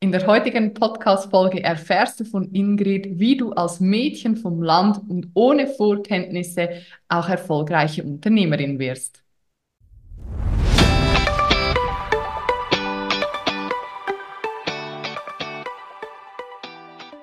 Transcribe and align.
In 0.00 0.12
der 0.12 0.24
heutigen 0.28 0.74
Podcast-Folge 0.74 1.60
erfährst 1.64 2.20
du 2.20 2.24
von 2.24 2.52
Ingrid, 2.54 3.18
wie 3.18 3.36
du 3.36 3.50
als 3.50 3.80
Mädchen 3.80 4.36
vom 4.36 4.62
Land 4.62 5.00
und 5.08 5.30
ohne 5.34 5.66
Vorkenntnisse 5.66 6.82
auch 7.08 7.28
erfolgreiche 7.28 8.04
Unternehmerin 8.04 8.78
wirst. 8.78 9.24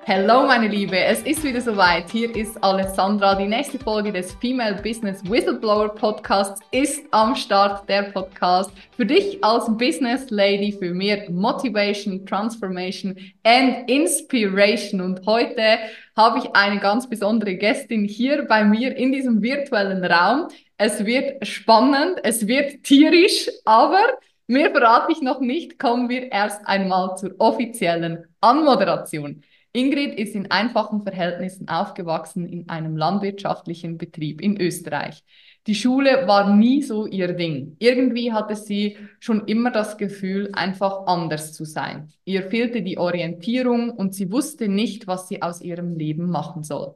Hallo 0.08 0.46
meine 0.46 0.68
Liebe, 0.68 0.96
es 0.96 1.22
ist 1.22 1.42
wieder 1.42 1.60
soweit. 1.60 2.08
Hier 2.10 2.32
ist 2.36 2.62
Alessandra. 2.62 3.34
Die 3.34 3.48
nächste 3.48 3.76
Folge 3.76 4.12
des 4.12 4.34
Female 4.34 4.80
Business 4.80 5.20
Whistleblower 5.28 5.88
Podcasts 5.96 6.60
ist 6.70 7.02
am 7.10 7.34
Start. 7.34 7.88
Der 7.88 8.02
Podcast 8.12 8.70
für 8.96 9.04
dich 9.04 9.42
als 9.42 9.64
Business 9.76 10.30
Lady 10.30 10.70
für 10.70 10.94
mehr 10.94 11.28
Motivation, 11.28 12.24
Transformation 12.24 13.16
and 13.42 13.90
Inspiration. 13.90 15.00
Und 15.00 15.26
heute 15.26 15.80
habe 16.16 16.38
ich 16.38 16.54
eine 16.54 16.78
ganz 16.78 17.08
besondere 17.08 17.56
Gästin 17.56 18.04
hier 18.04 18.44
bei 18.46 18.62
mir 18.62 18.96
in 18.96 19.10
diesem 19.10 19.42
virtuellen 19.42 20.04
Raum. 20.04 20.46
Es 20.78 21.04
wird 21.04 21.44
spannend, 21.44 22.20
es 22.22 22.46
wird 22.46 22.84
tierisch, 22.84 23.50
aber 23.64 24.04
Mehr 24.48 24.70
verrate 24.70 25.10
ich 25.10 25.22
noch 25.22 25.40
nicht, 25.40 25.76
kommen 25.76 26.08
wir 26.08 26.30
erst 26.30 26.64
einmal 26.68 27.16
zur 27.16 27.34
offiziellen 27.38 28.26
Anmoderation. 28.40 29.42
Ingrid 29.76 30.18
ist 30.18 30.34
in 30.34 30.50
einfachen 30.50 31.02
Verhältnissen 31.02 31.68
aufgewachsen 31.68 32.46
in 32.46 32.66
einem 32.70 32.96
landwirtschaftlichen 32.96 33.98
Betrieb 33.98 34.40
in 34.40 34.58
Österreich. 34.58 35.22
Die 35.66 35.74
Schule 35.74 36.26
war 36.26 36.56
nie 36.56 36.82
so 36.82 37.06
ihr 37.06 37.34
Ding. 37.34 37.76
Irgendwie 37.78 38.32
hatte 38.32 38.56
sie 38.56 38.96
schon 39.20 39.46
immer 39.46 39.70
das 39.70 39.98
Gefühl, 39.98 40.48
einfach 40.54 41.06
anders 41.06 41.52
zu 41.52 41.66
sein. 41.66 42.10
Ihr 42.24 42.44
fehlte 42.44 42.80
die 42.80 42.96
Orientierung 42.96 43.90
und 43.90 44.14
sie 44.14 44.32
wusste 44.32 44.68
nicht, 44.68 45.06
was 45.06 45.28
sie 45.28 45.42
aus 45.42 45.60
ihrem 45.60 45.94
Leben 45.94 46.30
machen 46.30 46.62
soll. 46.62 46.94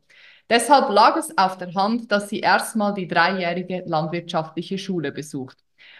Deshalb 0.48 0.88
lag 0.88 1.18
es 1.18 1.36
auf 1.36 1.58
der 1.58 1.74
Hand, 1.74 2.10
dass 2.10 2.30
sie 2.30 2.40
erstmal 2.40 2.94
die 2.94 3.08
dreijährige 3.08 3.82
landwirtschaftliche 3.84 4.78
Schule 4.78 5.12
besucht. 5.12 5.58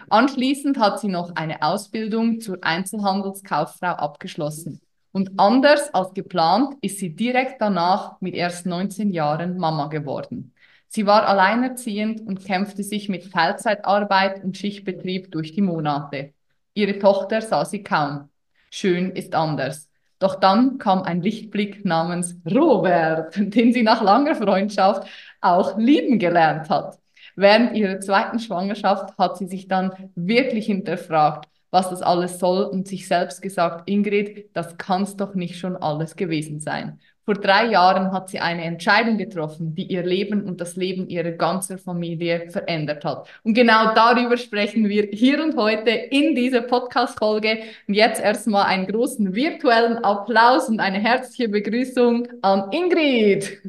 Anschließend 0.09 0.79
hat 0.79 0.99
sie 0.99 1.09
noch 1.09 1.37
eine 1.37 1.61
Ausbildung 1.61 2.41
zur 2.41 2.65
Einzelhandelskauffrau 2.65 3.89
abgeschlossen. 3.89 4.81
Und 5.13 5.33
anders 5.39 5.93
als 5.93 6.15
geplant 6.15 6.77
ist 6.83 6.99
sie 6.99 7.15
direkt 7.15 7.61
danach 7.61 8.21
mit 8.21 8.35
erst 8.35 8.67
19 8.67 9.11
Jahren 9.11 9.59
Mama 9.59 9.89
geworden. 9.89 10.55
Sie 10.89 11.07
war 11.07 11.27
alleinerziehend 11.27 12.21
und 12.27 12.45
kämpfte 12.45 12.83
sich 12.83 13.09
mit 13.09 13.33
Teilzeitarbeit 13.33 14.43
und 14.43 14.57
Schichtbetrieb 14.57 15.31
durch 15.31 15.53
die 15.53 15.63
Monate. 15.63 16.33
Ihre 16.75 16.99
Tochter 16.99 17.41
sah 17.41 17.65
sie 17.65 17.83
kaum. 17.83 18.29
Schön 18.71 19.11
ist 19.13 19.35
anders. 19.35 19.89
Doch 20.21 20.35
dann 20.35 20.79
kam 20.79 21.03
ein 21.03 21.23
Lichtblick 21.23 21.85
namens 21.85 22.37
Robert, 22.49 23.35
den 23.37 23.73
sie 23.73 23.83
nach 23.83 24.03
langer 24.03 24.35
Freundschaft 24.35 25.09
auch 25.41 25.79
lieben 25.79 26.19
gelernt 26.19 26.69
hat. 26.69 26.99
Während 27.37 27.75
ihrer 27.75 28.01
zweiten 28.01 28.39
Schwangerschaft 28.39 29.17
hat 29.17 29.39
sie 29.39 29.47
sich 29.47 29.67
dann 29.67 29.93
wirklich 30.15 30.67
hinterfragt, 30.67 31.49
was 31.71 31.91
das 31.91 32.03
alles 32.03 32.39
soll 32.39 32.65
und 32.65 32.89
sich 32.89 33.07
selbst 33.07 33.43
gesagt, 33.43 33.89
Ingrid, 33.89 34.51
das 34.55 34.77
kann's 34.77 35.17
doch 35.17 35.35
nicht 35.35 35.59
schon 35.59 35.77
alles 35.77 36.17
gewesen 36.17 36.61
sein. 36.61 36.99
Vor 37.25 37.35
drei 37.35 37.67
Jahren 37.67 38.13
hat 38.13 38.29
sie 38.29 38.41
eine 38.41 38.65
Entscheidung 38.65 39.17
getroffen, 39.17 39.75
die 39.75 39.85
ihr 39.85 40.03
Leben 40.03 40.43
und 40.43 40.61
das 40.61 40.75
Leben 40.75 41.09
ihrer 41.09 41.31
ganzen 41.31 41.79
Familie 41.79 42.51
verändert 42.51 43.05
hat. 43.05 43.29
Und 43.45 43.55
genau 43.55 43.95
darüber 43.95 44.37
sprechen 44.37 44.89
wir 44.89 45.07
hier 45.13 45.41
und 45.41 45.57
heute 45.57 45.91
in 45.91 46.35
dieser 46.35 46.63
Podcast-Folge. 46.63 47.59
Und 47.87 47.95
jetzt 47.95 48.21
erstmal 48.21 48.67
einen 48.67 48.87
großen 48.89 49.33
virtuellen 49.35 49.99
Applaus 49.99 50.69
und 50.69 50.81
eine 50.81 50.99
herzliche 50.99 51.49
Begrüßung 51.49 52.27
an 52.43 52.73
Ingrid. 52.73 53.61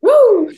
Woo! 0.00 0.48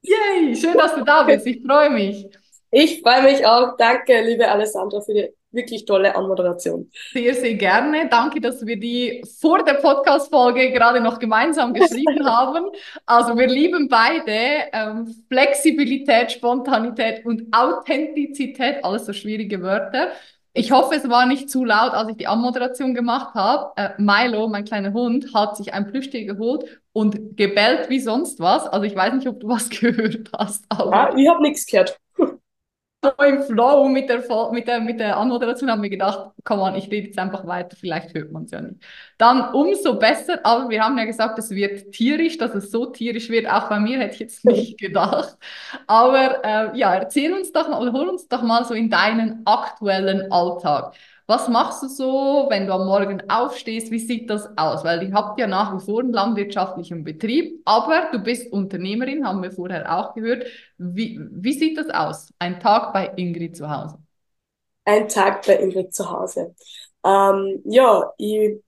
Yay! 0.00 0.56
Schön, 0.56 0.78
dass 0.78 0.94
du 0.94 1.04
da 1.04 1.24
bist. 1.24 1.46
Ich 1.46 1.60
freue 1.66 1.90
mich. 1.90 2.26
Ich 2.70 3.02
freue 3.02 3.24
mich 3.24 3.44
auch. 3.44 3.76
Danke, 3.76 4.22
liebe 4.22 4.48
Alessandra, 4.48 5.02
für 5.02 5.12
die 5.12 5.28
wirklich 5.54 5.84
tolle 5.84 6.14
Anmoderation. 6.14 6.90
Sehr, 7.12 7.34
sehr 7.34 7.54
gerne. 7.54 8.08
Danke, 8.08 8.40
dass 8.40 8.64
wir 8.64 8.78
die 8.78 9.22
vor 9.40 9.64
der 9.64 9.74
Podcast-Folge 9.74 10.72
gerade 10.72 11.00
noch 11.00 11.18
gemeinsam 11.18 11.74
geschrieben 11.74 12.24
haben. 12.26 12.66
Also 13.06 13.36
wir 13.36 13.46
lieben 13.46 13.88
beide 13.88 14.68
ähm, 14.72 15.14
Flexibilität, 15.28 16.32
Spontanität 16.32 17.24
und 17.24 17.44
Authentizität, 17.52 18.84
alles 18.84 19.06
so 19.06 19.12
schwierige 19.12 19.62
Wörter. 19.62 20.08
Ich 20.56 20.70
hoffe, 20.70 20.94
es 20.94 21.08
war 21.08 21.26
nicht 21.26 21.50
zu 21.50 21.64
laut, 21.64 21.94
als 21.94 22.10
ich 22.10 22.16
die 22.16 22.28
Anmoderation 22.28 22.94
gemacht 22.94 23.34
habe. 23.34 23.72
Äh, 23.76 23.90
Milo, 23.98 24.46
mein 24.48 24.64
kleiner 24.64 24.92
Hund, 24.92 25.34
hat 25.34 25.56
sich 25.56 25.74
ein 25.74 25.88
Plüschtier 25.88 26.26
geholt 26.26 26.80
und 26.92 27.36
gebellt 27.36 27.90
wie 27.90 27.98
sonst 27.98 28.38
was. 28.38 28.66
Also 28.68 28.84
ich 28.84 28.94
weiß 28.94 29.14
nicht, 29.14 29.26
ob 29.26 29.40
du 29.40 29.48
was 29.48 29.68
gehört 29.80 30.30
hast. 30.38 30.64
Aber 30.68 30.92
ja, 30.92 31.16
ich 31.16 31.28
habe 31.28 31.42
nichts 31.42 31.66
gehört 31.66 31.98
so 33.04 33.22
im 33.22 33.42
Flow 33.42 33.88
mit 33.88 34.08
der, 34.08 34.24
mit 34.50 34.66
der, 34.66 34.80
mit 34.80 34.98
der 34.98 35.16
Anmoderation 35.16 35.70
haben 35.70 35.82
wir 35.82 35.90
gedacht, 35.90 36.30
komm 36.42 36.60
on, 36.60 36.74
ich 36.74 36.90
rede 36.90 37.08
jetzt 37.08 37.18
einfach 37.18 37.46
weiter, 37.46 37.76
vielleicht 37.76 38.14
hört 38.14 38.32
man 38.32 38.44
es 38.44 38.50
ja 38.50 38.62
nicht. 38.62 38.82
Dann 39.18 39.52
umso 39.52 39.98
besser, 39.98 40.40
aber 40.44 40.70
wir 40.70 40.82
haben 40.82 40.96
ja 40.96 41.04
gesagt, 41.04 41.38
es 41.38 41.50
wird 41.50 41.92
tierisch, 41.92 42.38
dass 42.38 42.54
es 42.54 42.70
so 42.70 42.86
tierisch 42.86 43.28
wird, 43.28 43.46
auch 43.46 43.68
bei 43.68 43.78
mir 43.78 43.98
hätte 43.98 44.14
ich 44.14 44.20
jetzt 44.20 44.44
nicht 44.44 44.78
gedacht. 44.80 45.36
Aber 45.86 46.44
äh, 46.44 46.76
ja, 46.78 46.94
erzähl 46.94 47.32
uns 47.34 47.52
doch 47.52 47.68
mal, 47.68 47.80
oder 47.80 47.92
hol 47.92 48.08
uns 48.08 48.26
doch 48.28 48.42
mal 48.42 48.64
so 48.64 48.74
in 48.74 48.88
deinen 48.90 49.42
aktuellen 49.46 50.32
Alltag. 50.32 50.94
Was 51.26 51.48
machst 51.48 51.82
du 51.82 51.88
so, 51.88 52.46
wenn 52.50 52.66
du 52.66 52.74
am 52.74 52.86
Morgen 52.86 53.22
aufstehst? 53.30 53.90
Wie 53.90 53.98
sieht 53.98 54.28
das 54.28 54.46
aus? 54.58 54.84
Weil 54.84 55.02
ihr 55.04 55.14
habt 55.14 55.38
ja 55.40 55.46
nach 55.46 55.74
wie 55.74 55.82
vor 55.82 56.00
einen 56.00 56.12
landwirtschaftlichen 56.12 57.02
Betrieb, 57.02 57.62
aber 57.64 58.10
du 58.12 58.18
bist 58.18 58.52
Unternehmerin, 58.52 59.26
haben 59.26 59.42
wir 59.42 59.50
vorher 59.50 59.90
auch 59.98 60.14
gehört. 60.14 60.44
Wie, 60.76 61.18
wie 61.30 61.52
sieht 61.54 61.78
das 61.78 61.88
aus? 61.88 62.28
Ein 62.38 62.60
Tag 62.60 62.92
bei 62.92 63.10
Ingrid 63.16 63.56
zu 63.56 63.70
Hause? 63.70 63.98
Ein 64.84 65.08
Tag 65.08 65.46
bei 65.46 65.56
Ingrid 65.56 65.94
zu 65.94 66.10
Hause. 66.10 66.54
Ähm, 67.02 67.62
ja, 67.64 68.12
ich, 68.18 68.62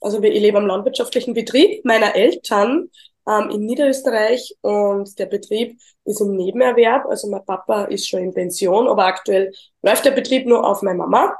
also 0.00 0.20
ich 0.20 0.40
lebe 0.40 0.58
am 0.58 0.66
landwirtschaftlichen 0.66 1.32
Betrieb 1.32 1.84
meiner 1.84 2.16
Eltern 2.16 2.90
ähm, 3.28 3.50
in 3.50 3.66
Niederösterreich 3.66 4.56
und 4.62 5.16
der 5.20 5.26
Betrieb 5.26 5.78
ist 6.04 6.20
im 6.20 6.34
Nebenerwerb. 6.34 7.06
Also 7.06 7.28
mein 7.30 7.44
Papa 7.44 7.84
ist 7.84 8.08
schon 8.08 8.20
in 8.20 8.34
Pension, 8.34 8.88
aber 8.88 9.06
aktuell 9.06 9.52
läuft 9.82 10.04
der 10.04 10.10
Betrieb 10.10 10.44
nur 10.48 10.66
auf 10.68 10.82
meine 10.82 10.98
Mama 10.98 11.36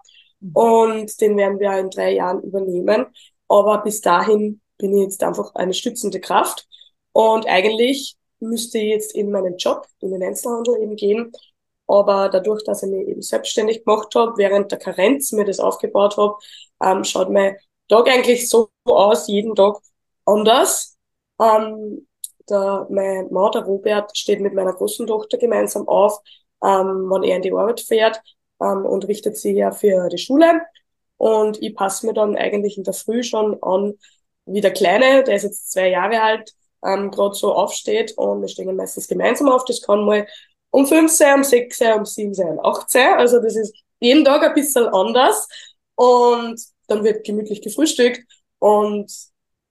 und 0.53 1.21
den 1.21 1.37
werden 1.37 1.59
wir 1.59 1.79
in 1.79 1.91
drei 1.91 2.13
Jahren 2.13 2.43
übernehmen. 2.43 3.07
Aber 3.49 3.79
bis 3.79 4.01
dahin 4.01 4.61
bin 4.79 4.97
ich 4.97 5.05
jetzt 5.05 5.23
einfach 5.23 5.55
eine 5.55 5.75
stützende 5.75 6.21
Kraft 6.21 6.67
und 7.13 7.47
eigentlich 7.47 8.17
müsste 8.41 8.79
ich 8.79 8.91
jetzt 8.91 9.15
in 9.15 9.31
meinen 9.31 9.57
Job, 9.57 9.87
in 10.01 10.11
den 10.11 10.23
Einzelhandel 10.23 10.83
eben 10.83 10.97
gehen. 10.97 11.33
Aber 11.87 12.29
dadurch, 12.29 12.65
dass 12.65 12.83
ich 12.83 12.91
mich 12.91 13.09
eben 13.09 13.23
selbstständig 13.23 13.85
gemacht 13.85 14.15
habe, 14.15 14.33
während 14.37 14.73
der 14.73 14.79
Karenz 14.79 15.33
mir 15.33 15.45
das 15.45 15.61
aufgebaut 15.61 16.17
habe, 16.17 16.37
ähm, 16.83 17.05
schaut 17.05 17.31
mein 17.31 17.57
Tag 17.89 18.09
eigentlich 18.09 18.49
so 18.49 18.71
aus, 18.85 19.29
jeden 19.29 19.55
Tag 19.55 19.79
anders. 20.25 20.97
Ähm, 21.41 22.07
der, 22.49 22.87
mein 22.91 23.31
Mann, 23.33 23.53
der 23.53 23.63
Robert, 23.63 24.17
steht 24.17 24.41
mit 24.41 24.55
meiner 24.55 24.73
großen 24.73 25.07
Tochter 25.07 25.39
gemeinsam 25.39 25.87
auf, 25.89 26.19
ähm, 26.63 27.11
wenn 27.11 27.23
er 27.23 27.37
in 27.37 27.43
die 27.43 27.53
Arbeit 27.53 27.81
fährt 27.81 28.21
ähm, 28.61 28.85
und 28.85 29.07
richtet 29.09 29.37
sie 29.37 29.53
ja 29.53 29.71
für 29.71 30.09
die 30.09 30.19
Schule. 30.19 30.63
Und 31.17 31.63
ich 31.63 31.75
passe 31.75 32.07
mir 32.07 32.15
dann 32.15 32.37
eigentlich 32.37 32.77
in 32.77 32.85
der 32.85 32.95
Früh 32.95 33.23
schon 33.23 33.63
an, 33.63 33.95
wie 34.47 34.61
der 34.61 34.73
Kleine, 34.73 35.25
der 35.25 35.37
ist 35.37 35.45
jetzt 35.45 35.73
zwei 35.73 35.89
Jahre 35.89 36.21
alt, 36.21 36.53
ähm, 36.85 37.11
gerade 37.11 37.35
so 37.35 37.55
aufsteht 37.55 38.13
und 38.17 38.43
wir 38.43 38.49
stehen 38.49 38.75
meistens 38.77 39.09
gemeinsam 39.09 39.49
auf. 39.49 39.65
Das 39.65 39.81
kann 39.81 40.05
mal 40.05 40.27
um 40.71 40.87
fünf 40.87 41.11
sein, 41.13 41.37
um 41.37 41.45
sechs 41.45 41.79
sein, 41.79 41.99
um 41.99 42.05
sieben 42.05 42.35
sein, 42.35 42.59
um 42.59 42.65
acht 42.65 42.91
sein. 42.91 43.15
Also 43.15 43.41
das 43.41 43.57
ist 43.57 43.75
jeden 44.01 44.25
Tag 44.25 44.43
ein 44.43 44.55
bisschen 44.55 44.87
anders. 44.89 45.49
Und 45.95 46.61
dann 46.89 47.05
wird 47.05 47.25
gemütlich 47.25 47.63
gefrühstückt 47.63 48.21
und 48.59 49.11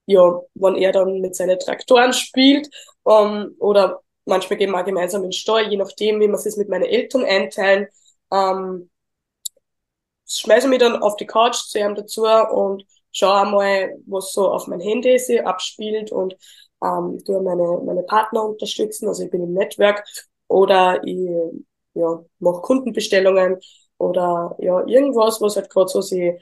ja, 0.05 0.41
wenn 0.55 0.75
er 0.75 0.91
dann 0.91 1.21
mit 1.21 1.35
seinen 1.35 1.59
Traktoren 1.59 2.13
spielt 2.13 2.69
ähm, 3.07 3.55
oder 3.59 4.01
manchmal 4.25 4.57
gehen 4.57 4.71
wir 4.71 4.81
auch 4.81 4.85
gemeinsam 4.85 5.21
in 5.21 5.29
den 5.29 5.33
Stall, 5.33 5.69
je 5.69 5.77
nachdem, 5.77 6.19
wie 6.19 6.27
wir 6.27 6.33
es 6.33 6.57
mit 6.57 6.69
meinen 6.69 6.85
Eltern 6.85 7.23
einteilen, 7.23 7.87
ähm, 8.33 8.89
schmeiße 10.27 10.67
mich 10.67 10.79
dann 10.79 11.01
auf 11.01 11.15
die 11.17 11.25
Couch 11.25 11.55
zu 11.55 11.79
ihm 11.79 11.95
dazu 11.95 12.23
und 12.25 12.85
schaue 13.11 13.41
einmal, 13.41 13.95
was 14.07 14.33
so 14.33 14.49
auf 14.49 14.67
mein 14.67 14.79
Handy 14.79 15.17
sich 15.19 15.45
abspielt 15.45 16.11
und 16.11 16.35
ähm, 16.83 17.19
tue 17.25 17.41
meine, 17.41 17.81
meine 17.85 18.03
Partner 18.03 18.43
unterstützen. 18.45 19.07
Also 19.07 19.23
ich 19.23 19.31
bin 19.31 19.43
im 19.43 19.53
Network 19.53 20.03
oder 20.47 21.01
ich 21.05 21.29
ja, 21.93 22.23
mache 22.39 22.61
Kundenbestellungen 22.61 23.59
oder 23.97 24.55
ja, 24.59 24.85
irgendwas, 24.87 25.41
was 25.41 25.55
halt 25.55 25.69
gerade 25.69 25.89
so 25.89 26.01
sich 26.01 26.33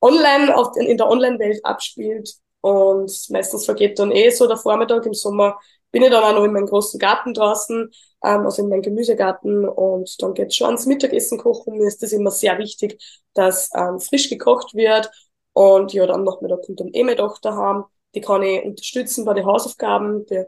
online 0.00 0.56
auf, 0.56 0.76
in 0.76 0.96
der 0.96 1.08
Online-Welt 1.08 1.64
abspielt. 1.64 2.34
Und 2.60 3.10
meistens 3.30 3.64
vergeht 3.64 3.98
dann 3.98 4.10
eh 4.10 4.30
so 4.30 4.46
der 4.46 4.56
Vormittag 4.56 5.06
im 5.06 5.14
Sommer, 5.14 5.58
bin 5.92 6.02
ich 6.02 6.10
dann 6.10 6.22
auch 6.22 6.34
noch 6.34 6.44
in 6.44 6.52
meinem 6.52 6.66
großen 6.66 6.98
Garten 7.00 7.32
draußen, 7.34 7.90
ähm, 8.24 8.44
also 8.44 8.62
in 8.62 8.68
meinem 8.68 8.82
Gemüsegarten 8.82 9.68
und 9.68 10.22
dann 10.22 10.34
geht's 10.34 10.56
schon 10.56 10.66
ans 10.68 10.86
Mittagessen 10.86 11.38
kochen. 11.38 11.78
Mir 11.78 11.86
ist 11.88 12.02
das 12.02 12.12
immer 12.12 12.30
sehr 12.30 12.58
wichtig, 12.58 13.02
dass 13.34 13.70
ähm, 13.74 13.98
frisch 14.00 14.28
gekocht 14.28 14.74
wird 14.74 15.10
Und 15.52 15.92
ja, 15.92 16.06
dann 16.06 16.24
Nachmittag 16.24 16.62
kommt 16.62 16.80
dann 16.80 16.88
eh 16.92 17.02
meine 17.04 17.16
Tochter 17.16 17.56
heim. 17.56 17.84
Die 18.14 18.20
kann 18.20 18.42
ich 18.42 18.64
unterstützen 18.64 19.24
bei 19.24 19.34
den 19.34 19.46
Hausaufgaben. 19.46 20.26
Die, 20.26 20.44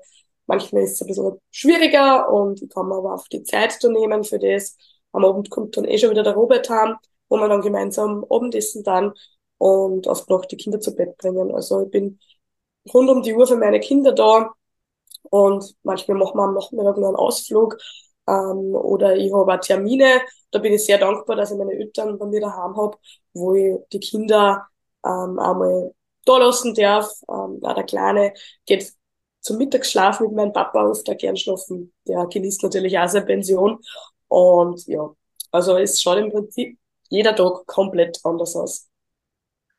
manchmal 0.46 0.82
ist 0.82 0.92
es 0.92 1.02
ein 1.02 1.08
bisschen 1.08 1.40
schwieriger 1.50 2.30
und 2.32 2.62
ich 2.62 2.68
kann 2.70 2.88
mir 2.88 2.96
aber 2.96 3.14
auch 3.14 3.26
die 3.28 3.42
Zeit 3.42 3.82
da 3.82 3.88
nehmen 3.88 4.24
für 4.24 4.38
das. 4.38 4.76
Am 5.12 5.24
Abend 5.24 5.50
kommt 5.50 5.76
dann 5.76 5.84
eh 5.84 5.98
schon 5.98 6.10
wieder 6.10 6.22
der 6.22 6.34
Robert 6.34 6.68
heim, 6.70 6.96
wo 7.28 7.36
wir 7.36 7.48
dann 7.48 7.60
gemeinsam 7.62 8.24
Abendessen 8.30 8.82
dann 8.84 9.12
und 9.58 10.06
oft 10.06 10.28
noch 10.30 10.44
die 10.46 10.56
Kinder 10.56 10.80
zu 10.80 10.94
Bett 10.94 11.16
bringen. 11.18 11.52
Also 11.54 11.82
ich 11.84 11.90
bin 11.90 12.18
rund 12.92 13.10
um 13.10 13.22
die 13.22 13.34
Uhr 13.34 13.46
für 13.46 13.56
meine 13.56 13.80
Kinder 13.80 14.12
da 14.12 14.52
und 15.22 15.74
manchmal 15.82 16.18
machen 16.18 16.36
wir 16.36 16.44
am 16.44 16.54
Nachmittag 16.54 16.96
noch 16.98 17.08
einen 17.08 17.16
Ausflug 17.16 17.78
ähm, 18.28 18.74
oder 18.74 19.16
ich 19.16 19.32
habe 19.32 19.52
auch 19.54 19.60
Termine. 19.60 20.22
Da 20.50 20.58
bin 20.58 20.72
ich 20.72 20.84
sehr 20.84 20.98
dankbar, 20.98 21.36
dass 21.36 21.50
ich 21.50 21.58
meine 21.58 21.72
Eltern 21.72 22.18
bei 22.18 22.26
mir 22.26 22.40
daheim 22.40 22.76
habe, 22.76 22.98
wo 23.34 23.54
ich 23.54 23.76
die 23.92 24.00
Kinder 24.00 24.66
ähm, 25.04 25.38
einmal 25.38 25.94
da 26.24 26.38
lassen 26.38 26.74
darf. 26.74 27.10
Ähm, 27.28 27.58
auch 27.62 27.74
der 27.74 27.84
Kleine 27.84 28.34
geht 28.66 28.92
zum 29.40 29.58
Mittagsschlaf 29.58 30.20
mit 30.20 30.32
meinem 30.32 30.52
Papa 30.52 30.86
oft 30.86 31.08
auch 31.10 31.16
gern 31.16 31.36
schlafen. 31.36 31.92
Der 32.06 32.26
genießt 32.26 32.62
natürlich 32.62 32.98
auch 32.98 33.08
seine 33.08 33.26
Pension. 33.26 33.80
Und 34.28 34.86
ja, 34.86 35.10
also 35.50 35.76
es 35.76 36.00
schaut 36.00 36.18
im 36.18 36.30
Prinzip 36.30 36.78
jeder 37.08 37.34
Tag 37.34 37.66
komplett 37.66 38.18
anders 38.24 38.56
aus. 38.56 38.88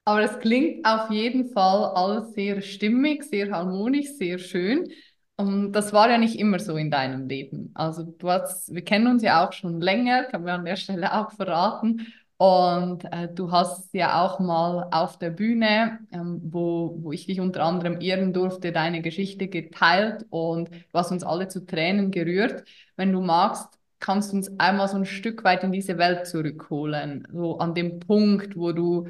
Aber 0.05 0.21
es 0.21 0.37
klingt 0.39 0.85
auf 0.85 1.09
jeden 1.09 1.49
Fall 1.53 1.85
alles 1.95 2.33
sehr 2.33 2.61
stimmig, 2.61 3.23
sehr 3.23 3.49
harmonisch, 3.51 4.09
sehr 4.17 4.37
schön. 4.37 4.91
Und 5.35 5.71
das 5.73 5.93
war 5.93 6.09
ja 6.09 6.17
nicht 6.17 6.37
immer 6.37 6.59
so 6.59 6.77
in 6.77 6.91
deinem 6.91 7.27
Leben. 7.27 7.71
Also 7.73 8.03
du 8.03 8.29
hast, 8.29 8.73
wir 8.73 8.83
kennen 8.83 9.07
uns 9.07 9.23
ja 9.23 9.45
auch 9.45 9.51
schon 9.51 9.81
länger, 9.81 10.25
kann 10.25 10.43
man 10.43 10.59
an 10.59 10.65
der 10.65 10.75
Stelle 10.75 11.13
auch 11.13 11.31
verraten. 11.31 12.07
Und 12.37 13.05
äh, 13.11 13.29
du 13.33 13.51
hast 13.51 13.93
ja 13.93 14.23
auch 14.23 14.39
mal 14.39 14.87
auf 14.91 15.17
der 15.17 15.29
Bühne, 15.29 15.99
ähm, 16.11 16.41
wo, 16.43 16.97
wo 17.01 17.11
ich 17.11 17.25
dich 17.25 17.39
unter 17.39 17.63
anderem 17.63 18.01
ehren 18.01 18.33
durfte, 18.33 18.71
deine 18.71 19.01
Geschichte 19.01 19.47
geteilt 19.47 20.25
und 20.29 20.69
du 20.69 20.93
hast 20.93 21.11
uns 21.11 21.23
alle 21.23 21.47
zu 21.47 21.65
Tränen 21.65 22.11
gerührt. 22.11 22.63
Wenn 22.95 23.11
du 23.11 23.21
magst, 23.21 23.79
kannst 23.99 24.33
du 24.33 24.37
uns 24.37 24.59
einmal 24.59 24.87
so 24.89 24.97
ein 24.97 25.05
Stück 25.05 25.43
weit 25.43 25.63
in 25.63 25.71
diese 25.71 25.97
Welt 25.97 26.27
zurückholen, 26.27 27.27
so 27.31 27.59
an 27.59 27.73
dem 27.73 27.99
Punkt, 27.99 28.57
wo 28.57 28.71
du 28.73 29.07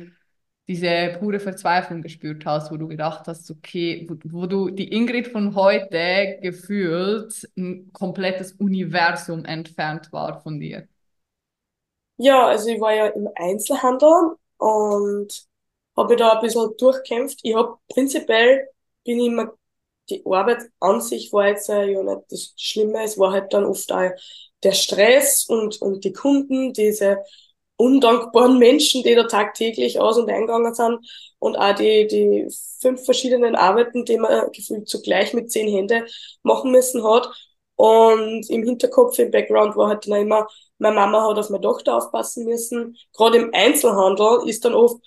diese 0.67 1.17
pure 1.19 1.39
Verzweiflung 1.39 2.01
gespürt 2.01 2.45
hast, 2.45 2.71
wo 2.71 2.77
du 2.77 2.87
gedacht 2.87 3.27
hast, 3.27 3.49
okay, 3.51 4.07
wo, 4.09 4.15
wo, 4.41 4.45
du 4.45 4.69
die 4.69 4.91
Ingrid 4.93 5.27
von 5.27 5.55
heute 5.55 6.39
gefühlt 6.41 7.49
ein 7.57 7.91
komplettes 7.91 8.53
Universum 8.53 9.43
entfernt 9.45 10.11
war 10.13 10.41
von 10.41 10.59
dir? 10.59 10.87
Ja, 12.17 12.47
also 12.47 12.69
ich 12.69 12.79
war 12.79 12.93
ja 12.93 13.07
im 13.07 13.27
Einzelhandel 13.35 14.35
und 14.57 15.45
habe 15.97 16.15
da 16.15 16.33
ein 16.33 16.41
bisschen 16.41 16.71
durchkämpft. 16.77 17.39
Ich 17.43 17.55
habe 17.55 17.77
prinzipiell 17.89 18.67
bin 19.03 19.19
ich 19.19 19.27
immer 19.27 19.53
die 20.09 20.23
Arbeit 20.25 20.63
an 20.79 21.01
sich 21.01 21.31
war 21.31 21.47
jetzt 21.47 21.69
ja 21.69 21.85
nicht 21.85 22.21
das 22.29 22.53
Schlimme, 22.57 23.03
es 23.03 23.17
war 23.17 23.31
halt 23.31 23.53
dann 23.53 23.65
oft 23.65 23.91
auch 23.91 24.11
der 24.63 24.71
Stress 24.73 25.45
und, 25.47 25.81
und 25.81 26.03
die 26.03 26.13
Kunden, 26.13 26.73
diese 26.73 27.17
undankbaren 27.77 28.59
Menschen, 28.59 29.03
die 29.03 29.15
da 29.15 29.23
tagtäglich 29.23 29.99
aus- 29.99 30.17
und 30.17 30.29
eingegangen 30.29 30.73
sind 30.73 30.99
und 31.39 31.55
auch 31.57 31.75
die, 31.75 32.07
die 32.07 32.47
fünf 32.79 33.03
verschiedenen 33.05 33.55
Arbeiten, 33.55 34.05
die 34.05 34.17
man 34.17 34.51
gefühlt 34.51 34.87
zugleich 34.87 35.33
mit 35.33 35.51
zehn 35.51 35.67
Händen 35.67 36.05
machen 36.43 36.71
müssen 36.71 37.03
hat. 37.03 37.29
Und 37.75 38.49
im 38.49 38.63
Hinterkopf, 38.63 39.17
im 39.19 39.31
Background 39.31 39.75
war 39.75 39.89
halt 39.89 40.07
dann 40.07 40.21
immer, 40.21 40.47
meine 40.77 40.95
Mama 40.95 41.27
hat 41.27 41.39
auf 41.39 41.49
meine 41.49 41.61
Tochter 41.61 41.97
aufpassen 41.97 42.45
müssen. 42.45 42.95
Gerade 43.13 43.37
im 43.39 43.49
Einzelhandel 43.53 44.47
ist 44.47 44.63
dann 44.63 44.75
oft, 44.75 44.97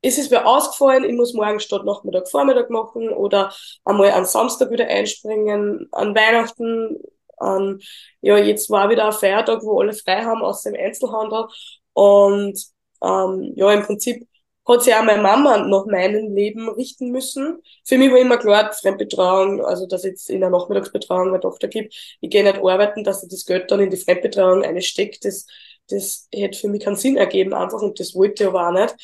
ist 0.00 0.18
es 0.18 0.30
mir 0.30 0.46
ausgefallen, 0.46 1.04
ich 1.04 1.14
muss 1.14 1.34
morgen 1.34 1.60
statt 1.60 1.84
Nachmittag 1.84 2.28
Vormittag 2.28 2.70
machen 2.70 3.08
oder 3.10 3.52
einmal 3.84 4.10
am 4.12 4.24
Samstag 4.24 4.70
wieder 4.70 4.86
einspringen, 4.86 5.88
an 5.92 6.14
Weihnachten, 6.14 6.98
an, 7.38 7.80
ja, 8.20 8.36
jetzt 8.38 8.70
war 8.70 8.90
wieder 8.90 9.06
ein 9.06 9.12
Feiertag, 9.12 9.62
wo 9.62 9.80
alle 9.80 9.92
frei 9.92 10.22
haben 10.22 10.42
aus 10.42 10.62
dem 10.62 10.74
Einzelhandel. 10.74 11.46
Und 11.94 12.60
ähm, 13.02 13.52
ja, 13.56 13.72
im 13.72 13.82
Prinzip 13.82 14.26
hat 14.66 14.82
sich 14.82 14.94
auch 14.94 15.02
meine 15.04 15.22
Mama 15.22 15.58
nach 15.58 15.86
meinem 15.86 16.34
Leben 16.34 16.68
richten 16.70 17.10
müssen. 17.10 17.60
Für 17.84 17.98
mich 17.98 18.10
war 18.10 18.18
immer 18.18 18.38
klar, 18.38 18.72
Fremdbetreuung, 18.72 19.64
also 19.64 19.86
dass 19.86 20.04
jetzt 20.04 20.30
in 20.30 20.40
der 20.40 20.50
Nachmittagsbetreuung 20.50 21.28
meine 21.28 21.40
Tochter 21.40 21.68
gibt, 21.68 21.94
ich 22.20 22.30
gehe 22.30 22.42
nicht 22.44 22.58
arbeiten, 22.58 23.04
dass 23.04 23.22
ich 23.22 23.28
das 23.30 23.44
Geld 23.44 23.70
dann 23.70 23.80
in 23.80 23.90
die 23.90 23.96
Fremdbetreuung 23.96 24.62
einsteckt, 24.64 25.24
das, 25.24 25.46
das 25.88 26.28
hätte 26.32 26.58
für 26.58 26.68
mich 26.68 26.82
keinen 26.82 26.96
Sinn 26.96 27.16
ergeben 27.16 27.52
einfach 27.52 27.82
und 27.82 28.00
das 28.00 28.14
wollte 28.14 28.44
ich 28.44 28.48
aber 28.48 28.68
auch 28.68 28.72
nicht. 28.72 28.94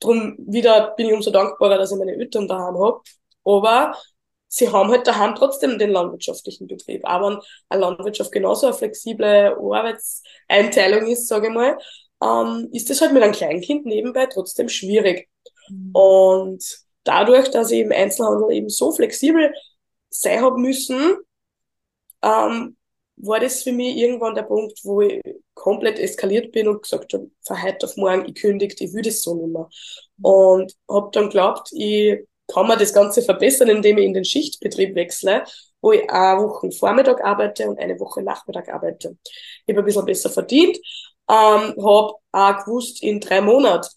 Drum 0.00 0.36
wieder 0.38 0.94
bin 0.96 1.08
ich 1.08 1.12
umso 1.14 1.30
dankbarer, 1.30 1.78
dass 1.78 1.92
ich 1.92 1.98
meine 1.98 2.14
Eltern 2.14 2.48
daheim 2.48 2.78
habe. 2.78 3.00
Aber 3.44 3.94
sie 4.48 4.70
haben 4.70 4.90
halt 4.90 5.06
daheim 5.06 5.34
trotzdem 5.34 5.78
den 5.78 5.90
landwirtschaftlichen 5.90 6.66
Betrieb. 6.66 7.06
Aber 7.06 7.42
eine 7.68 7.80
Landwirtschaft 7.80 8.32
genauso 8.32 8.66
eine 8.66 8.74
flexible 8.76 9.56
Arbeitseinteilung 9.60 11.06
ist, 11.06 11.28
sage 11.28 11.48
ich 11.48 11.52
mal, 11.54 11.78
ähm, 12.22 12.68
ist 12.72 12.90
das 12.90 13.00
halt 13.00 13.12
mit 13.12 13.22
einem 13.22 13.32
Kleinkind 13.32 13.86
nebenbei 13.86 14.26
trotzdem 14.26 14.68
schwierig. 14.68 15.28
Mhm. 15.68 15.90
Und 15.92 16.64
dadurch, 17.04 17.50
dass 17.50 17.70
ich 17.70 17.80
im 17.80 17.92
Einzelhandel 17.92 18.52
eben 18.52 18.68
so 18.68 18.92
flexibel 18.92 19.52
sein 20.10 20.42
habe 20.42 20.58
müssen, 20.58 21.16
ähm, 22.22 22.76
war 23.16 23.40
das 23.40 23.62
für 23.62 23.72
mich 23.72 23.96
irgendwann 23.96 24.34
der 24.34 24.42
Punkt, 24.42 24.80
wo 24.84 25.02
ich 25.02 25.20
komplett 25.54 25.98
eskaliert 25.98 26.52
bin 26.52 26.68
und 26.68 26.82
gesagt 26.82 27.12
habe, 27.12 27.30
von 27.46 27.62
heute 27.62 27.86
auf 27.86 27.96
morgen, 27.96 28.26
ich 28.26 28.34
kündigt, 28.34 28.80
ich 28.80 28.92
will 28.94 29.02
das 29.02 29.22
so 29.22 29.34
nicht 29.34 29.52
mehr. 29.52 29.68
Und 30.22 30.74
habe 30.88 31.10
dann 31.12 31.24
geglaubt, 31.24 31.70
ich 31.72 32.26
kann 32.52 32.66
man 32.66 32.78
das 32.78 32.92
Ganze 32.92 33.22
verbessern, 33.22 33.68
indem 33.68 33.98
ich 33.98 34.06
in 34.06 34.14
den 34.14 34.24
Schichtbetrieb 34.24 34.94
wechsle, 34.94 35.44
wo 35.80 35.92
ich 35.92 36.08
eine 36.10 36.42
Woche 36.42 36.70
Vormittag 36.72 37.22
arbeite 37.22 37.68
und 37.68 37.78
eine 37.78 37.98
Woche 38.00 38.22
Nachmittag 38.22 38.68
arbeite. 38.68 39.16
Ich 39.66 39.74
habe 39.74 39.82
ein 39.82 39.84
bisschen 39.84 40.04
besser 40.04 40.30
verdient, 40.30 40.78
ähm, 41.30 41.76
habe 41.84 42.14
auch 42.32 42.64
gewusst, 42.64 43.02
in 43.02 43.20
drei 43.20 43.40
Monaten, 43.40 43.88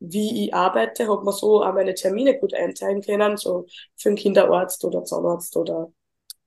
wie 0.00 0.46
ich 0.46 0.54
arbeite, 0.54 1.08
habe 1.08 1.24
mir 1.24 1.32
so 1.32 1.62
auch 1.62 1.72
meine 1.74 1.94
Termine 1.94 2.38
gut 2.38 2.54
einteilen 2.54 3.02
können, 3.02 3.36
so 3.36 3.66
für 3.96 4.10
einen 4.10 4.16
Kinderarzt 4.16 4.84
oder 4.84 5.04
Zahnarzt 5.04 5.56
oder 5.56 5.92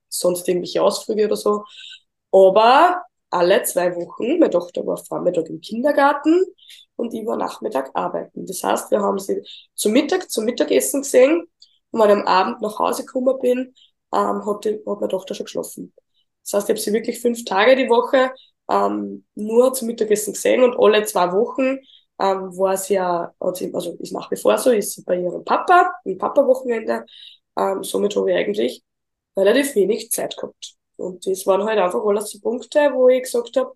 sonst 0.09 0.47
irgendwelche 0.47 0.83
Ausflüge 0.83 1.25
oder 1.25 1.36
so. 1.38 1.63
Aber 2.31 3.03
alle 3.30 3.63
zwei 3.63 3.95
Wochen, 3.95 4.39
meine 4.39 4.50
Tochter 4.51 4.86
war 4.86 4.97
Vormittag 4.97 5.50
im 5.50 5.62
Kindergarten 5.62 6.44
und 6.95 7.13
ich 7.13 7.25
war 7.25 7.38
Nachmittag 7.38 7.91
arbeiten. 7.94 8.45
Das 8.45 8.63
heißt, 8.63 8.91
wir 8.91 9.01
haben 9.01 9.19
sie 9.19 9.41
zum 9.74 9.94
Mittag, 9.94 10.30
zum 10.30 10.45
Mittagessen 10.45 11.01
gesehen 11.01 11.45
und 11.91 12.01
wenn 12.01 12.09
ich 12.09 12.15
am 12.15 12.27
Abend 12.27 12.62
nach 12.62 12.77
Hause 12.80 13.06
gekommen 13.06 13.38
bin, 13.41 13.74
ähm, 14.13 14.46
hat, 14.46 14.65
die, 14.65 14.75
hat 14.86 15.00
meine 15.00 15.08
Tochter 15.08 15.34
schon 15.34 15.46
geschlafen. 15.46 15.93
Das 16.43 16.53
heißt, 16.53 16.69
ich 16.69 16.74
habe 16.74 16.79
sie 16.79 16.93
wirklich 16.93 17.19
fünf 17.19 17.43
Tage 17.46 17.75
die 17.75 17.89
Woche 17.89 18.31
ähm, 18.69 19.25
nur 19.36 19.74
zum 19.74 19.88
Mittagessen 19.88 20.34
gesehen 20.34 20.63
und 20.63 20.77
alle 20.79 21.03
zwei 21.05 21.31
Wochen 21.31 21.79
ähm, 22.19 22.57
war 22.57 22.77
sie 22.77 22.95
ja, 22.95 23.34
sie, 23.53 23.74
also 23.74 23.95
ist 24.00 24.13
nach 24.13 24.31
wie 24.31 24.38
vor 24.38 24.57
so, 24.57 24.72
ist 24.72 24.93
sie 24.93 25.03
bei 25.03 25.19
ihrem 25.19 25.43
Papa, 25.43 25.91
im 26.05 26.17
Papa-Wochenende. 26.17 27.05
Ähm, 27.57 27.84
somit 27.84 28.15
habe 28.15 28.31
ich 28.31 28.38
eigentlich 28.38 28.84
relativ 29.38 29.75
wenig 29.75 30.12
Zeit 30.12 30.38
gehabt. 30.38 30.75
Und 30.98 31.25
das 31.27 31.45
waren 31.45 31.63
halt 31.65 31.79
einfach 31.79 32.03
alles 32.05 32.29
die 32.29 32.39
Punkte, 32.39 32.91
wo 32.93 33.10
ich 33.10 33.24
gesagt 33.24 33.57
habe, 33.57 33.74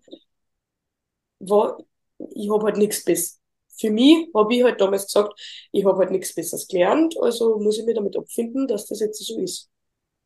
ich 2.34 2.50
habe 2.50 2.64
halt 2.64 2.76
nichts 2.76 3.04
Besseres. 3.04 3.40
Für 3.78 3.90
mich 3.90 4.28
habe 4.34 4.54
ich 4.54 4.62
halt 4.62 4.80
damals 4.80 5.06
gesagt, 5.06 5.40
ich 5.72 5.84
habe 5.84 5.98
halt 5.98 6.10
nichts 6.10 6.34
Besseres 6.34 6.68
gelernt, 6.68 7.14
also 7.20 7.58
muss 7.58 7.78
ich 7.78 7.84
mich 7.86 7.94
damit 7.94 8.16
abfinden, 8.16 8.66
dass 8.68 8.86
das 8.86 9.00
jetzt 9.00 9.24
so 9.24 9.38
ist. 9.38 9.70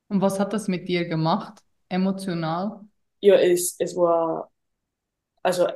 Und 0.08 0.20
was 0.20 0.40
hat 0.40 0.52
das 0.52 0.66
mit 0.68 0.88
dir 0.88 1.06
gemacht, 1.06 1.60
emotional? 1.88 2.80
Ja, 3.20 3.36
es, 3.36 3.76
es 3.78 3.96
war 3.96 4.50
also 5.44 5.68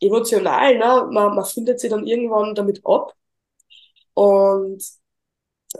emotional, 0.00 0.76
ne? 0.78 1.08
man, 1.10 1.34
man 1.34 1.44
findet 1.44 1.80
sich 1.80 1.90
dann 1.90 2.06
irgendwann 2.06 2.54
damit 2.54 2.80
ab 2.84 3.14
und 4.14 4.82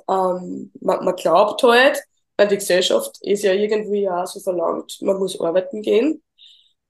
ähm, 0.09 0.73
man, 0.81 1.05
man 1.05 1.17
glaubt 1.17 1.63
halt, 1.63 2.03
weil 2.37 2.49
die 2.49 2.57
Gesellschaft 2.57 3.19
ist 3.23 3.43
ja 3.45 3.53
irgendwie 3.53 4.03
ja 4.03 4.27
so 4.27 4.41
verlangt, 4.41 4.99
man 5.03 5.19
muss 5.19 5.41
arbeiten 5.41 5.83
gehen. 5.83 6.23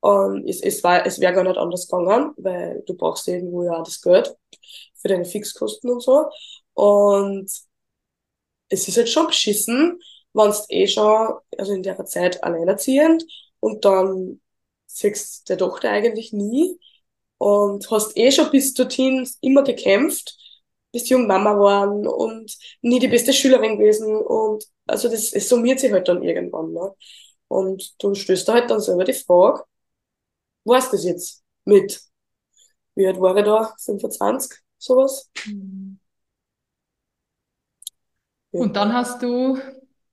Und 0.00 0.48
es, 0.48 0.60
es, 0.62 0.84
war, 0.84 1.06
es 1.06 1.20
wäre 1.20 1.32
gar 1.34 1.44
nicht 1.44 1.58
anders 1.58 1.88
gegangen, 1.88 2.32
weil 2.36 2.82
du 2.86 2.94
brauchst 2.94 3.26
irgendwo 3.28 3.64
ja 3.64 3.82
das 3.82 4.00
Geld 4.02 4.36
für 4.94 5.08
deine 5.08 5.24
Fixkosten 5.24 5.90
und 5.90 6.02
so. 6.02 6.30
Und 6.74 7.50
es 8.68 8.88
ist 8.88 8.96
halt 8.96 9.08
schon 9.08 9.26
beschissen, 9.26 10.00
wenn 10.32 10.52
eh 10.68 10.86
schon, 10.86 11.34
also 11.58 11.72
in 11.72 11.82
der 11.82 12.04
Zeit 12.06 12.42
alleinerziehend 12.44 13.24
und 13.60 13.84
dann 13.84 14.40
siehst 14.96 15.48
der 15.48 15.58
Tochter 15.58 15.90
eigentlich 15.90 16.32
nie 16.32 16.78
und 17.38 17.90
hast 17.90 18.16
eh 18.16 18.30
schon 18.32 18.50
bis 18.50 18.74
dorthin 18.74 19.28
immer 19.40 19.62
gekämpft, 19.62 20.36
bist 20.92 21.08
jung 21.10 21.26
Mama 21.26 21.54
geworden 21.54 22.06
und 22.06 22.56
nie 22.82 22.98
die 22.98 23.08
beste 23.08 23.32
Schülerin 23.32 23.78
gewesen 23.78 24.16
und 24.16 24.64
also 24.86 25.08
das 25.08 25.32
es 25.32 25.48
summiert 25.48 25.80
sich 25.80 25.92
halt 25.92 26.08
dann 26.08 26.22
irgendwann. 26.22 26.72
Ne? 26.72 26.94
Und 27.48 27.94
du 28.02 28.14
stößt 28.14 28.48
da 28.48 28.54
halt 28.54 28.70
dann 28.70 28.80
selber 28.80 29.04
die 29.04 29.12
Frage, 29.12 29.64
was 30.64 30.90
das 30.90 31.04
jetzt 31.04 31.44
mit, 31.64 32.00
wie 32.94 33.06
alt 33.06 33.20
war 33.20 33.36
ich 33.36 33.44
da, 33.44 33.74
25, 33.78 34.58
sowas? 34.78 35.30
Mhm. 35.46 36.00
Und 38.52 38.74
dann 38.74 38.94
hast 38.94 39.22
du 39.22 39.58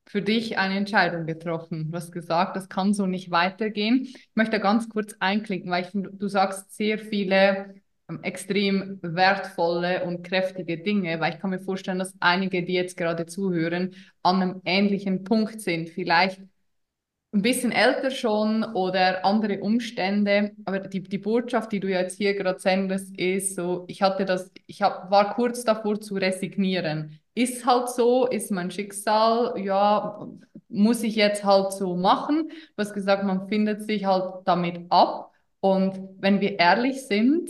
für 0.06 0.22
dich 0.22 0.58
eine 0.58 0.78
Entscheidung 0.78 1.26
getroffen. 1.26 1.92
Du 1.92 1.98
hast 1.98 2.12
gesagt, 2.12 2.56
das 2.56 2.70
kann 2.70 2.94
so 2.94 3.06
nicht 3.06 3.32
weitergehen. 3.32 4.04
Ich 4.04 4.30
möchte 4.36 4.60
ganz 4.60 4.90
kurz 4.90 5.16
einklinken, 5.20 5.72
weil 5.72 5.86
ich 5.86 5.90
du 5.94 6.28
sagst 6.28 6.76
sehr 6.76 7.00
viele 7.00 7.76
ähm, 8.10 8.22
extrem 8.24 9.00
wertvolle 9.02 10.04
und 10.06 10.24
kräftige 10.24 10.78
Dinge, 10.78 11.20
weil 11.20 11.34
ich 11.34 11.40
kann 11.40 11.50
mir 11.52 11.60
vorstellen, 11.60 12.00
dass 12.00 12.14
einige, 12.20 12.64
die 12.64 12.74
jetzt 12.74 12.98
gerade 12.98 13.26
zuhören, 13.26 13.96
an 14.24 14.42
einem 14.42 14.62
ähnlichen 14.66 15.24
Punkt 15.24 15.62
sind. 15.62 15.90
Vielleicht 15.90 16.42
ein 17.34 17.42
bisschen 17.42 17.72
älter 17.72 18.12
schon 18.12 18.64
oder 18.64 19.26
andere 19.26 19.60
Umstände. 19.60 20.52
Aber 20.66 20.80
die, 20.80 21.02
die 21.02 21.18
Botschaft, 21.18 21.72
die 21.72 21.80
du 21.80 21.90
jetzt 21.90 22.18
hier 22.18 22.36
gerade 22.36 22.60
sendest, 22.60 23.18
ist 23.18 23.56
so, 23.56 23.86
ich 23.88 24.02
hatte 24.02 24.26
das, 24.26 24.52
ich 24.68 24.82
hab, 24.82 25.10
war 25.10 25.34
kurz 25.34 25.64
davor 25.64 26.00
zu 26.00 26.16
resignieren. 26.16 27.20
Ist 27.36 27.66
halt 27.66 27.90
so, 27.90 28.28
ist 28.28 28.52
mein 28.52 28.72
Schicksal, 28.72 29.60
ja, 29.60 30.28
muss 30.70 31.04
ich 31.04 31.16
jetzt 31.16 31.44
halt 31.44 31.72
so 31.72 31.96
machen. 31.96 32.50
Du 32.50 32.78
hast 32.78 32.94
gesagt, 32.94 33.24
man 33.24 33.48
findet 33.48 33.84
sich 33.84 34.06
halt 34.06 34.46
damit 34.46 34.86
ab. 34.90 35.32
Und 35.60 36.00
wenn 36.20 36.42
wir 36.42 36.60
ehrlich 36.60 37.08
sind, 37.08 37.50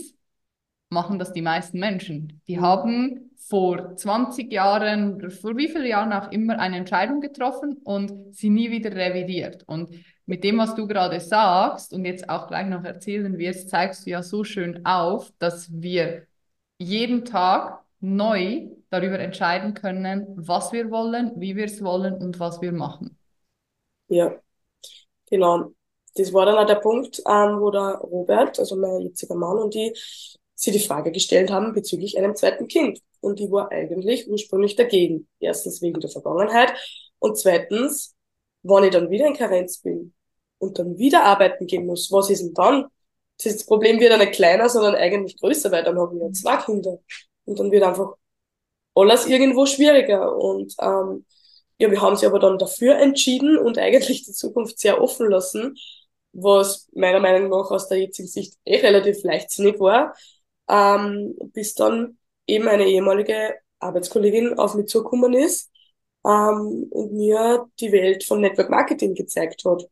machen 0.90 1.18
das 1.18 1.32
die 1.32 1.42
meisten 1.42 1.78
Menschen. 1.78 2.40
Die 2.48 2.56
mhm. 2.56 2.62
haben 2.62 3.30
vor 3.36 3.96
20 3.96 4.50
Jahren, 4.50 5.30
vor 5.30 5.56
wie 5.56 5.68
vielen 5.68 5.86
Jahren 5.86 6.12
auch 6.12 6.30
immer 6.32 6.58
eine 6.58 6.78
Entscheidung 6.78 7.20
getroffen 7.20 7.74
und 7.84 8.34
sie 8.34 8.48
nie 8.48 8.70
wieder 8.70 8.94
revidiert. 8.94 9.64
Und 9.66 9.94
mit 10.24 10.44
dem, 10.44 10.56
was 10.56 10.74
du 10.74 10.86
gerade 10.86 11.20
sagst 11.20 11.92
und 11.92 12.06
jetzt 12.06 12.30
auch 12.30 12.46
gleich 12.46 12.66
noch 12.66 12.84
erzählen 12.84 13.36
wirst, 13.36 13.68
zeigst 13.68 14.06
du 14.06 14.10
ja 14.10 14.22
so 14.22 14.44
schön 14.44 14.86
auf, 14.86 15.30
dass 15.38 15.70
wir 15.70 16.26
jeden 16.78 17.24
Tag 17.24 17.84
neu 18.00 18.68
darüber 19.00 19.18
entscheiden 19.18 19.74
können, 19.74 20.26
was 20.36 20.72
wir 20.72 20.90
wollen, 20.90 21.32
wie 21.36 21.56
wir 21.56 21.64
es 21.64 21.82
wollen 21.82 22.14
und 22.14 22.38
was 22.40 22.60
wir 22.60 22.72
machen. 22.72 23.18
Ja, 24.08 24.36
genau. 25.28 25.72
Das 26.16 26.32
war 26.32 26.46
dann 26.46 26.56
auch 26.56 26.66
der 26.66 26.76
Punkt, 26.76 27.20
ähm, 27.26 27.60
wo 27.60 27.70
der 27.70 27.96
Robert, 27.96 28.58
also 28.58 28.76
mein 28.76 29.00
jetziger 29.00 29.34
Mann 29.34 29.58
und 29.58 29.74
die, 29.74 29.92
sie 30.54 30.70
die 30.70 30.78
Frage 30.78 31.10
gestellt 31.10 31.50
haben 31.50 31.72
bezüglich 31.72 32.16
einem 32.18 32.36
zweiten 32.36 32.68
Kind. 32.68 33.00
Und 33.20 33.38
die 33.40 33.50
war 33.50 33.72
eigentlich 33.72 34.28
ursprünglich 34.28 34.76
dagegen. 34.76 35.28
Erstens 35.40 35.82
wegen 35.82 36.00
der 36.00 36.10
Vergangenheit 36.10 36.74
und 37.18 37.38
zweitens, 37.38 38.14
wenn 38.62 38.84
ich 38.84 38.90
dann 38.90 39.10
wieder 39.10 39.26
in 39.26 39.34
Karenz 39.34 39.78
bin 39.80 40.14
und 40.58 40.78
dann 40.78 40.98
wieder 40.98 41.24
arbeiten 41.24 41.66
gehen 41.66 41.86
muss, 41.86 42.12
was 42.12 42.30
ist 42.30 42.42
denn 42.42 42.54
dann? 42.54 42.86
Das 43.42 43.66
Problem 43.66 43.98
wird 43.98 44.12
dann 44.12 44.20
nicht 44.20 44.34
kleiner, 44.34 44.68
sondern 44.68 44.94
eigentlich 44.94 45.38
größer, 45.38 45.72
weil 45.72 45.82
dann 45.84 45.98
habe 45.98 46.14
ich 46.16 46.22
ja 46.22 46.30
zwei 46.32 46.56
Kinder. 46.58 46.98
Und 47.44 47.58
dann 47.58 47.70
wird 47.72 47.82
einfach 47.82 48.14
alles 48.94 49.26
irgendwo 49.26 49.66
schwieriger. 49.66 50.36
Und 50.36 50.74
ähm, 50.80 51.24
ja, 51.78 51.90
wir 51.90 52.00
haben 52.00 52.16
sie 52.16 52.26
aber 52.26 52.38
dann 52.38 52.58
dafür 52.58 52.96
entschieden 52.98 53.58
und 53.58 53.78
eigentlich 53.78 54.24
die 54.24 54.32
Zukunft 54.32 54.78
sehr 54.78 55.00
offen 55.00 55.28
lassen, 55.30 55.76
was 56.32 56.88
meiner 56.94 57.20
Meinung 57.20 57.50
nach 57.50 57.70
aus 57.70 57.88
der 57.88 57.98
jetzigen 58.00 58.28
Sicht 58.28 58.54
eh 58.64 58.78
relativ 58.80 59.22
leichtsinnig 59.22 59.78
war, 59.80 60.14
ähm, 60.68 61.34
bis 61.52 61.74
dann 61.74 62.18
eben 62.46 62.68
eine 62.68 62.86
ehemalige 62.86 63.56
Arbeitskollegin 63.80 64.58
auf 64.58 64.74
mich 64.74 64.86
zugekommen 64.86 65.34
ist 65.34 65.70
ähm, 66.24 66.86
und 66.90 67.12
mir 67.12 67.66
die 67.80 67.92
Welt 67.92 68.24
von 68.24 68.40
Network 68.40 68.70
Marketing 68.70 69.14
gezeigt 69.14 69.64
hat, 69.64 69.84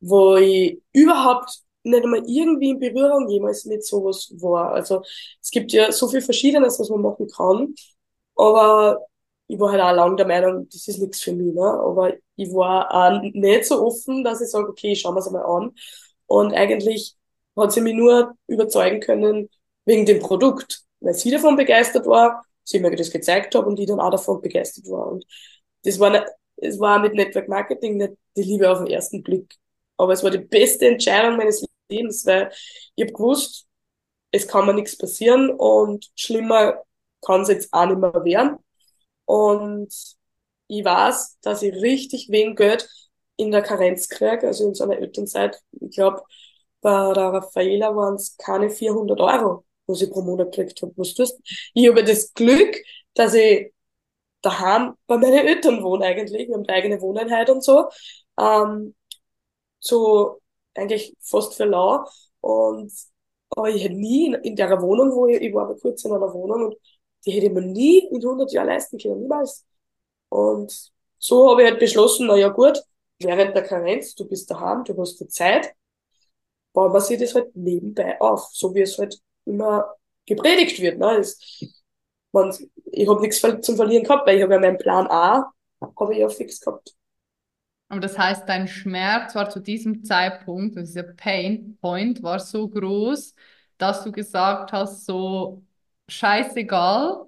wo 0.00 0.36
ich 0.36 0.82
überhaupt 0.92 1.60
nicht 1.82 2.04
einmal 2.04 2.22
irgendwie 2.26 2.70
in 2.70 2.78
Berührung 2.78 3.28
jemals 3.28 3.64
mit 3.64 3.84
sowas 3.84 4.32
war. 4.40 4.72
Also 4.72 5.02
es 5.42 5.50
gibt 5.50 5.72
ja 5.72 5.92
so 5.92 6.08
viel 6.08 6.20
Verschiedenes, 6.22 6.78
was 6.78 6.90
man 6.90 7.02
machen 7.02 7.26
kann, 7.28 7.74
aber 8.40 9.06
ich 9.48 9.58
war 9.58 9.72
halt 9.72 9.82
auch 9.82 9.92
lange 9.92 10.16
der 10.16 10.26
Meinung, 10.26 10.68
das 10.70 10.88
ist 10.88 10.98
nichts 10.98 11.20
für 11.22 11.32
mich. 11.32 11.54
Ne? 11.54 11.62
Aber 11.62 12.14
ich 12.36 12.52
war 12.52 12.92
auch 12.94 13.20
nicht 13.22 13.64
so 13.66 13.84
offen, 13.84 14.24
dass 14.24 14.40
ich 14.40 14.48
sage, 14.48 14.68
okay, 14.68 14.92
ich 14.92 15.00
schaue 15.00 15.12
mir 15.12 15.20
es 15.20 15.26
einmal 15.26 15.44
an. 15.44 15.72
Und 16.26 16.54
eigentlich 16.54 17.16
hat 17.56 17.72
sie 17.72 17.80
mich 17.80 17.94
nur 17.94 18.34
überzeugen 18.46 19.00
können, 19.00 19.50
wegen 19.84 20.06
dem 20.06 20.20
Produkt, 20.20 20.82
weil 21.00 21.14
sie 21.14 21.30
davon 21.30 21.56
begeistert 21.56 22.06
war, 22.06 22.44
sie 22.64 22.78
mir 22.78 22.94
das 22.94 23.10
gezeigt 23.10 23.54
hat 23.54 23.66
und 23.66 23.78
ich 23.80 23.86
dann 23.86 24.00
auch 24.00 24.10
davon 24.10 24.40
begeistert 24.40 24.88
war. 24.88 25.08
Und 25.08 25.26
das 25.84 25.98
war, 25.98 26.10
nicht, 26.10 26.26
es 26.56 26.78
war 26.78 26.98
mit 27.00 27.14
Network 27.14 27.48
Marketing 27.48 27.96
nicht 27.96 28.12
die 28.36 28.42
Liebe 28.42 28.70
auf 28.70 28.78
den 28.78 28.86
ersten 28.86 29.22
Blick. 29.22 29.56
Aber 29.96 30.12
es 30.12 30.22
war 30.22 30.30
die 30.30 30.38
beste 30.38 30.86
Entscheidung 30.86 31.36
meines 31.36 31.66
Lebens, 31.88 32.24
weil 32.24 32.50
ich 32.94 33.04
habe 33.04 33.12
gewusst, 33.12 33.66
es 34.30 34.46
kann 34.46 34.66
mir 34.66 34.74
nichts 34.74 34.96
passieren 34.96 35.50
und 35.50 36.08
schlimmer 36.14 36.82
kann 37.22 37.42
es 37.42 37.48
jetzt 37.48 37.72
auch 37.72 37.86
nicht 37.86 37.98
mehr 37.98 38.12
werden. 38.24 38.58
Und 39.26 39.92
ich 40.68 40.84
weiß, 40.84 41.38
dass 41.42 41.62
ich 41.62 41.74
richtig 41.74 42.28
wenig 42.30 42.56
Geld 42.56 42.88
in 43.36 43.50
der 43.50 43.62
Karenz 43.62 44.08
kriege, 44.08 44.46
also 44.46 44.68
in 44.68 44.74
so 44.74 44.84
einer 44.84 44.98
Elternzeit. 44.98 45.60
Ich 45.72 45.90
glaube, 45.96 46.22
bei 46.80 47.12
der 47.14 47.32
Raffaela 47.32 47.94
waren 47.96 48.14
es 48.16 48.36
keine 48.36 48.70
400 48.70 49.20
Euro 49.20 49.64
was 49.90 50.02
ich 50.02 50.10
pro 50.10 50.22
Monat 50.22 50.52
gekriegt 50.52 50.80
habe. 50.82 50.92
Was 50.96 51.14
tust 51.14 51.40
Ich 51.74 51.88
habe 51.88 52.04
das 52.04 52.32
Glück, 52.34 52.76
dass 53.14 53.34
ich 53.34 53.72
daheim 54.42 54.94
bei 55.06 55.18
meinen 55.18 55.46
Eltern 55.46 55.82
wohne 55.82 56.06
eigentlich. 56.06 56.48
Wir 56.48 56.54
haben 56.54 56.66
eine 56.66 56.76
eigene 56.76 57.00
Wohneinheit 57.00 57.50
und 57.50 57.62
so. 57.64 57.88
Ähm, 58.38 58.94
so 59.80 60.40
eigentlich 60.74 61.16
fast 61.20 61.54
für 61.54 61.64
lau. 61.64 62.04
Und 62.40 62.92
aber 63.50 63.70
ich 63.70 63.84
hätte 63.84 63.94
nie 63.94 64.26
in, 64.26 64.34
in 64.34 64.56
der 64.56 64.80
Wohnung, 64.80 65.12
wo 65.12 65.26
ich, 65.26 65.40
ich 65.42 65.54
war 65.54 65.74
kurz 65.76 66.04
in 66.04 66.12
einer 66.12 66.32
Wohnung 66.32 66.66
und 66.66 66.76
die 67.24 67.32
hätte 67.32 67.50
mir 67.50 67.62
nie 67.62 68.06
in 68.08 68.22
100 68.22 68.52
Jahren 68.52 68.68
leisten 68.68 68.98
können, 68.98 69.20
niemals. 69.20 69.64
Und 70.28 70.92
so 71.18 71.50
habe 71.50 71.62
ich 71.62 71.70
halt 71.70 71.80
beschlossen, 71.80 72.26
na 72.26 72.36
ja 72.36 72.48
gut, 72.48 72.82
während 73.18 73.54
der 73.54 73.62
Karenz, 73.62 74.14
du 74.14 74.26
bist 74.26 74.50
daheim, 74.50 74.84
du 74.84 74.96
hast 75.00 75.20
die 75.20 75.28
Zeit, 75.28 75.74
bauen 76.72 76.92
wir 76.92 77.00
sich 77.00 77.18
das 77.18 77.34
halt 77.34 77.54
nebenbei 77.54 78.20
auf, 78.20 78.48
so 78.52 78.74
wie 78.74 78.80
es 78.82 78.98
halt 78.98 79.20
immer 79.44 79.94
gepredigt 80.26 80.80
wird. 80.80 80.98
Ne? 80.98 81.16
Das, 81.18 81.38
man, 82.32 82.54
ich 82.86 83.08
habe 83.08 83.20
nichts 83.20 83.40
zum 83.40 83.76
Verlieren 83.76 84.04
gehabt, 84.04 84.26
weil 84.26 84.36
ich 84.36 84.42
habe 84.42 84.54
ja 84.54 84.60
meinen 84.60 84.78
Plan 84.78 85.06
A, 85.08 85.52
habe 85.80 86.12
ich 86.12 86.20
ja 86.20 86.28
fix 86.28 86.60
gehabt. 86.60 86.94
Aber 87.88 88.00
das 88.00 88.16
heißt, 88.16 88.48
dein 88.48 88.68
Schmerz 88.68 89.34
war 89.34 89.50
zu 89.50 89.58
diesem 89.58 90.04
Zeitpunkt, 90.04 90.76
dieser 90.76 91.02
Pain 91.02 91.76
Point 91.80 92.22
war 92.22 92.38
so 92.38 92.68
groß, 92.68 93.34
dass 93.78 94.04
du 94.04 94.12
gesagt 94.12 94.72
hast, 94.72 95.06
so 95.06 95.64
scheißegal, 96.10 97.26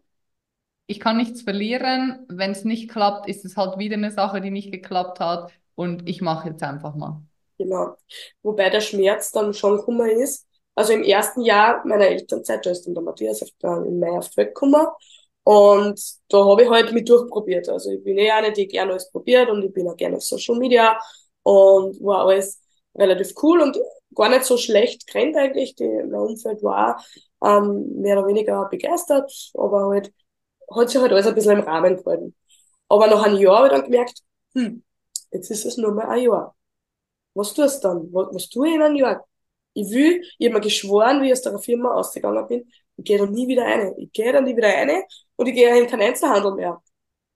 ich 0.87 1.01
kann 1.01 1.17
nichts 1.17 1.43
verlieren. 1.43 2.27
Wenn 2.29 2.51
es 2.51 2.65
nicht 2.65 2.91
klappt, 2.91 3.29
ist 3.29 3.45
es 3.45 3.57
halt 3.57 3.79
wieder 3.79 3.97
eine 3.97 4.11
Sache, 4.11 4.41
die 4.41 4.51
nicht 4.51 4.73
geklappt 4.73 5.21
hat 5.21 5.53
und 5.75 6.09
ich 6.09 6.21
mache 6.21 6.51
jetzt 6.51 6.63
einfach 6.63 6.95
mal. 6.95 7.23
Genau. 7.59 7.97
Wobei 8.43 8.71
der 8.71 8.81
Schmerz 8.81 9.31
dann 9.31 9.55
schon 9.55 9.77
gekommen 9.77 10.09
ist, 10.11 10.47
also 10.75 10.93
im 10.93 11.03
ersten 11.03 11.43
Jahr 11.43 11.87
meiner 11.87 12.07
Elternzeit, 12.07 12.65
da 12.65 12.71
ist 12.71 12.87
dann 12.87 12.95
der 12.95 13.03
Matthias 13.03 13.43
auf, 13.43 13.49
äh, 13.63 13.89
im 13.89 14.01
Mai 14.01 14.11
auf 14.11 14.31
die 14.31 14.39
Welt 14.39 14.55
gekommen. 14.55 14.87
Und 15.45 16.01
da 16.29 16.45
habe 16.45 16.63
ich 16.63 16.71
halt 16.71 16.93
mit 16.93 17.09
durchprobiert. 17.09 17.69
Also 17.69 17.91
ich 17.91 18.03
bin 18.03 18.19
eh 18.19 18.31
eine, 18.31 18.53
die 18.53 18.67
gerne 18.67 18.93
alles 18.93 19.11
probiert 19.11 19.51
und 19.51 19.63
ich 19.63 19.73
bin 19.73 19.89
auch 19.89 19.97
gerne 19.97 20.17
auf 20.17 20.23
Social 20.23 20.57
Media 20.57 20.99
und 21.43 22.01
war 22.03 22.27
alles 22.27 22.61
relativ 22.95 23.33
cool 23.43 23.61
und 23.61 23.77
gar 24.15 24.29
nicht 24.29 24.45
so 24.45 24.57
schlecht 24.57 25.07
gerannt 25.07 25.37
eigentlich. 25.37 25.75
Die, 25.77 25.85
mein 25.87 26.21
Umfeld 26.21 26.63
war 26.63 27.05
ähm, 27.45 28.01
mehr 28.01 28.19
oder 28.19 28.29
weniger 28.29 28.69
begeistert, 28.69 29.33
aber 29.55 29.89
halt 29.89 30.13
hat 30.71 30.91
sich 30.91 31.01
halt 31.01 31.13
alles 31.13 31.27
ein 31.27 31.35
bisschen 31.35 31.59
im 31.59 31.65
Rahmen 31.65 31.97
gehalten. 31.97 32.35
Aber 32.89 33.07
nach 33.07 33.23
einem 33.25 33.39
Jahr 33.39 33.59
habe 33.59 33.67
ich 33.69 33.73
dann 33.73 33.85
gemerkt, 33.85 34.21
hm, 34.55 34.83
jetzt 35.33 35.51
ist 35.51 35.65
es 35.65 35.77
nur 35.77 35.93
mal 35.93 36.07
ein 36.09 36.23
Jahr. 36.25 36.55
Was 37.35 37.55
tust 37.55 37.85
du 37.85 37.89
dann? 37.89 38.13
Was, 38.13 38.29
was 38.35 38.49
tue 38.49 38.69
ich 38.69 38.75
in 38.75 38.83
einem 38.83 38.97
Jahr? 38.97 39.27
Ich 39.75 39.91
will, 39.91 40.23
ich 40.39 40.47
habe 40.47 40.57
mir 40.57 40.61
geschworen, 40.61 41.23
wie 41.23 41.27
ich 41.27 41.33
aus 41.33 41.43
der 41.43 41.59
Firma 41.59 41.95
ausgegangen 41.95 42.47
bin, 42.47 42.71
ich 42.97 43.05
gehe 43.05 43.19
da 43.19 43.27
nie 43.27 43.49
wieder 43.49 43.65
rein. 43.65 43.95
Ich 43.97 44.13
gehe 44.13 44.33
da 44.33 44.41
nie 44.41 44.57
wieder 44.57 44.69
rein 44.69 45.03
und 45.37 45.47
ich 45.47 45.55
gehe 45.55 45.79
in 45.79 45.89
keinen 45.89 46.03
Einzelhandel 46.03 46.55
mehr. 46.55 46.83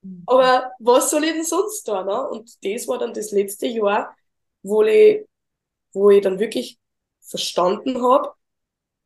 Mhm. 0.02 0.23
Aber 0.26 0.73
was 0.78 1.11
soll 1.11 1.25
ich 1.25 1.33
denn 1.33 1.45
sonst 1.45 1.87
da? 1.88 2.04
Ne? 2.04 2.28
Und 2.28 2.64
das 2.64 2.88
war 2.88 2.99
dann 2.99 3.14
das 3.14 3.30
letzte 3.33 3.66
Jahr, 3.66 4.14
wo 4.62 4.83
ich, 4.83 5.26
wo 5.97 6.11
ich 6.11 6.23
dann 6.23 6.38
wirklich 6.38 6.79
verstanden 7.21 8.03
habe, 8.03 8.33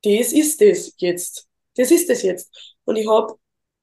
das 0.04 0.32
ist 0.32 0.62
es 0.62 0.94
jetzt. 0.98 1.48
Das 1.76 1.90
ist 1.90 2.10
es 2.10 2.22
jetzt. 2.22 2.76
Und 2.84 2.96
ich 2.96 3.08
habe 3.08 3.34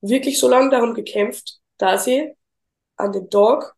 wirklich 0.01 0.39
so 0.39 0.49
lange 0.49 0.69
darum 0.69 0.93
gekämpft, 0.93 1.59
dass 1.77 2.07
ich 2.07 2.29
an 2.97 3.11
dem 3.13 3.29
Tag, 3.29 3.75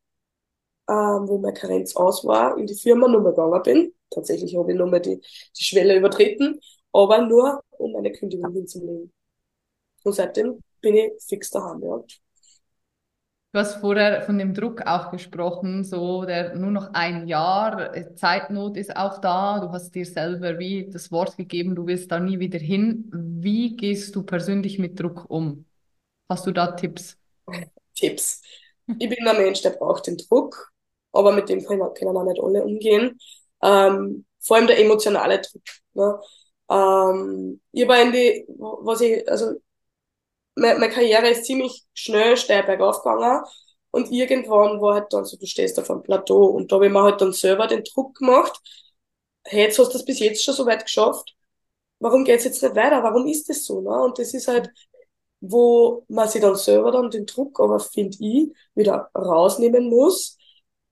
ähm, 0.90 1.28
wo 1.28 1.38
meine 1.40 1.54
Karenz 1.54 1.96
aus 1.96 2.26
war, 2.26 2.58
in 2.58 2.68
die 2.68 2.76
Firma 2.76 3.08
nochmal 3.08 3.34
gegangen 3.34 3.64
bin 3.64 3.94
tatsächlich 4.10 4.56
habe 4.56 4.72
ich 4.72 4.78
nochmal 4.78 5.02
die, 5.02 5.20
die 5.58 5.64
Schwelle 5.64 5.98
übertreten, 5.98 6.60
aber 6.92 7.22
nur, 7.26 7.64
um 7.72 7.96
eine 7.96 8.12
Kündigung 8.12 8.54
hinzulegen. 8.54 9.12
Und 10.04 10.14
seitdem 10.14 10.60
bin 10.82 10.96
ich 10.98 11.12
fix 11.28 11.50
daheim, 11.52 11.84
ja. 11.84 12.04
Du 13.52 13.58
hast 13.58 13.78
vorher 13.78 14.22
von 14.22 14.38
dem 14.38 14.54
Druck 14.54 14.84
auch 14.86 15.10
gesprochen, 15.10 15.84
so 15.84 16.24
der 16.24 16.56
nur 16.56 16.70
noch 16.70 16.94
ein 16.94 17.28
Jahr, 17.28 17.96
äh, 17.96 18.14
Zeitnot 18.14 18.78
ist 18.78 18.96
auch 18.96 19.20
da. 19.20 19.60
Du 19.60 19.72
hast 19.72 19.96
dir 19.96 20.06
selber 20.06 20.60
wie 20.60 20.88
das 20.88 21.12
Wort 21.12 21.36
gegeben, 21.36 21.74
du 21.74 21.88
willst 21.88 22.12
da 22.12 22.20
nie 22.20 22.38
wieder 22.38 22.60
hin. 22.60 23.10
Wie 23.12 23.76
gehst 23.76 24.16
du 24.16 24.22
persönlich 24.22 24.78
mit 24.78 25.00
Druck 25.00 25.26
um? 25.30 25.66
Hast 26.30 26.46
du 26.46 26.52
da 26.52 26.74
Tipps? 26.74 27.18
Tipps. 27.96 28.44
ich 29.00 29.10
bin 29.10 29.28
ein 29.28 29.38
Mensch, 29.38 29.64
der 29.64 29.72
braucht 29.72 30.06
den 30.06 30.18
Druck, 30.18 30.72
aber 31.12 31.32
mit 31.32 31.50
dem 31.50 31.66
können, 31.66 31.92
können 31.96 32.18
auch 32.18 32.26
nicht 32.26 32.40
alle 32.40 32.64
umgehen. 32.64 33.18
Ähm, 33.64 34.26
vor 34.40 34.58
allem 34.58 34.68
der 34.68 34.80
emotionale 34.80 35.42
Druck. 35.42 35.64
Ne? 35.96 36.20
Ähm, 36.70 37.62
ich 37.72 37.88
die, 37.88 38.46
was 38.48 39.02
ich, 39.02 39.28
also 39.28 39.56
meine, 40.60 40.90
Karriere 40.90 41.30
ist 41.30 41.46
ziemlich 41.46 41.84
schnell 41.94 42.38
steil 42.38 42.64
bergauf 42.64 43.04
gegangen 43.04 43.44
und 43.92 44.12
irgendwann 44.12 44.82
war 44.82 44.96
halt 44.96 45.14
dann 45.14 45.26
so, 45.26 45.38
du 45.38 45.46
stehst 45.46 45.80
auf 45.80 45.90
einem 45.90 46.04
Plateau 46.04 46.46
und 46.46 46.72
da 46.72 46.76
habe 46.76 46.88
ich 46.88 46.92
mir 46.92 47.04
halt 47.04 47.22
dann 47.22 47.34
selber 47.34 47.68
den 47.68 47.84
Druck 47.84 48.16
gemacht, 48.18 48.60
hey, 49.46 49.64
jetzt 49.64 49.80
hast 49.80 49.90
du 49.90 49.94
das 49.94 50.06
bis 50.06 50.20
jetzt 50.20 50.44
schon 50.44 50.54
so 50.54 50.66
weit 50.66 50.84
geschafft, 50.86 51.36
warum 52.00 52.26
geht's 52.26 52.46
jetzt 52.46 52.62
nicht 52.64 52.76
weiter, 52.76 53.04
warum 53.04 53.28
ist 53.28 53.50
das 53.50 53.66
so, 53.66 53.82
ne? 53.82 53.90
Und 54.04 54.20
das 54.20 54.34
ist 54.34 54.48
halt, 54.48 54.70
wo 55.42 56.06
man 56.10 56.28
sich 56.30 56.42
dann 56.42 56.56
selber 56.56 56.92
dann 56.92 57.10
den 57.12 57.26
Druck, 57.26 57.60
aber 57.60 57.80
finde 57.80 58.18
ich, 58.20 58.50
wieder 58.76 59.10
rausnehmen 59.16 59.90
muss 59.90 60.38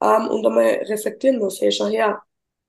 ähm, 0.01 0.27
und 0.29 0.45
einmal 0.45 0.65
reflektieren 0.85 1.39
muss, 1.39 1.61
hey, 1.61 1.71
schau 1.71 1.87
her, 1.87 2.21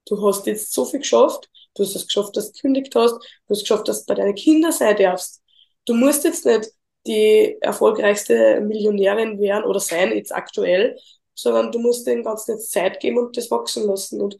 du 0.07 0.27
hast 0.27 0.47
jetzt 0.47 0.73
so 0.73 0.85
viel 0.85 1.01
geschafft, 1.01 1.49
du 1.75 1.85
hast 1.85 1.95
es 1.97 2.07
geschafft, 2.07 2.37
dass 2.37 2.49
du 2.49 2.53
gekündigt 2.55 2.95
hast, 2.97 3.15
du 3.15 3.21
hast 3.51 3.61
geschafft, 3.61 3.89
dass 3.89 4.05
du 4.05 4.15
bei 4.15 4.21
deinen 4.21 4.35
Kindern 4.35 4.73
sein 4.73 4.97
darfst. 4.97 5.43
Du 5.87 5.95
musst 5.95 6.25
jetzt 6.25 6.45
nicht 6.47 6.71
die 7.07 7.57
erfolgreichste 7.61 8.61
Millionärin 8.61 9.39
werden 9.41 9.65
oder 9.65 9.81
sein, 9.81 10.13
jetzt 10.13 10.35
aktuell, 10.35 10.97
sondern 11.35 11.73
du 11.73 11.79
musst 11.79 12.07
den 12.07 12.23
ganzen 12.25 12.53
jetzt 12.53 12.71
Zeit 12.73 13.01
geben 13.01 13.19
und 13.19 13.37
das 13.37 13.51
wachsen 13.51 13.87
lassen. 13.87 14.21
Und 14.21 14.37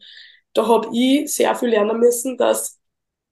da 0.53 0.67
habe 0.67 0.89
ich 0.93 1.33
sehr 1.33 1.55
viel 1.55 1.69
lernen 1.69 1.99
müssen, 1.99 2.37
dass 2.37 2.79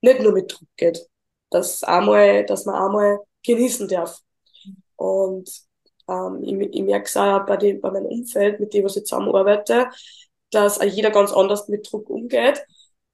nicht 0.02 0.22
nur 0.22 0.32
mit 0.34 0.52
Druck 0.52 0.70
geht, 0.78 1.08
dass 1.50 1.84
einmal, 1.84 2.46
dass 2.46 2.66
man 2.66 2.76
einmal 2.76 3.20
genießen 3.46 3.88
darf. 3.88 4.22
Und 4.96 5.50
ähm, 6.08 6.44
ich, 6.44 6.76
ich 6.78 6.84
merke 6.84 7.06
es 7.06 7.18
auch 7.18 7.46
bei, 7.46 7.58
dem, 7.58 7.82
bei 7.82 7.92
meinem 7.92 8.06
Umfeld, 8.06 8.60
mit 8.60 8.74
dem 8.74 8.86
was 8.86 8.96
ich 8.98 9.06
zusammenarbeite, 9.06 9.90
dass 10.52 10.80
auch 10.80 10.86
jeder 10.86 11.12
ganz 11.12 11.32
anders 11.34 11.68
mit 11.68 11.92
Druck 11.92 12.10
umgeht. 12.10 12.64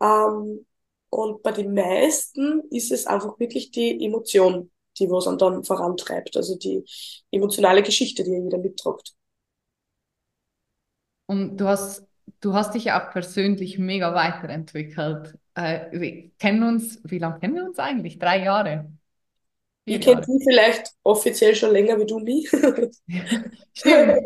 Ähm, 0.01 0.65
und 1.09 1.43
bei 1.43 1.51
den 1.51 1.73
meisten 1.73 2.63
ist 2.71 2.91
es 2.91 3.05
einfach 3.05 3.39
wirklich 3.39 3.71
die 3.71 4.03
Emotion, 4.03 4.71
die 4.99 5.09
was 5.09 5.25
dann 5.37 5.63
vorantreibt, 5.63 6.35
also 6.37 6.57
die 6.57 6.83
emotionale 7.31 7.83
Geschichte, 7.83 8.23
die 8.23 8.31
jeder 8.31 8.57
mittragt. 8.57 9.13
Und 11.25 11.57
du 11.57 11.67
hast, 11.67 12.05
du 12.41 12.53
hast 12.53 12.73
dich 12.73 12.85
ja 12.85 13.01
auch 13.01 13.11
persönlich 13.11 13.79
mega 13.79 14.13
weiterentwickelt. 14.13 15.37
Äh, 15.55 15.87
wir 15.91 16.31
kennen 16.37 16.63
uns, 16.63 16.99
wie 17.03 17.19
lange 17.19 17.39
kennen 17.39 17.55
wir 17.55 17.65
uns 17.65 17.79
eigentlich? 17.79 18.19
Drei 18.19 18.43
Jahre. 18.43 18.91
Vier 19.85 19.97
ich 19.97 20.01
kenne 20.05 20.21
dich 20.21 20.43
vielleicht 20.43 20.91
offiziell 21.03 21.55
schon 21.55 21.71
länger 21.71 21.99
wie 21.99 22.05
du 22.05 22.19
mich. 22.19 22.49
Stimmt. 23.73 24.19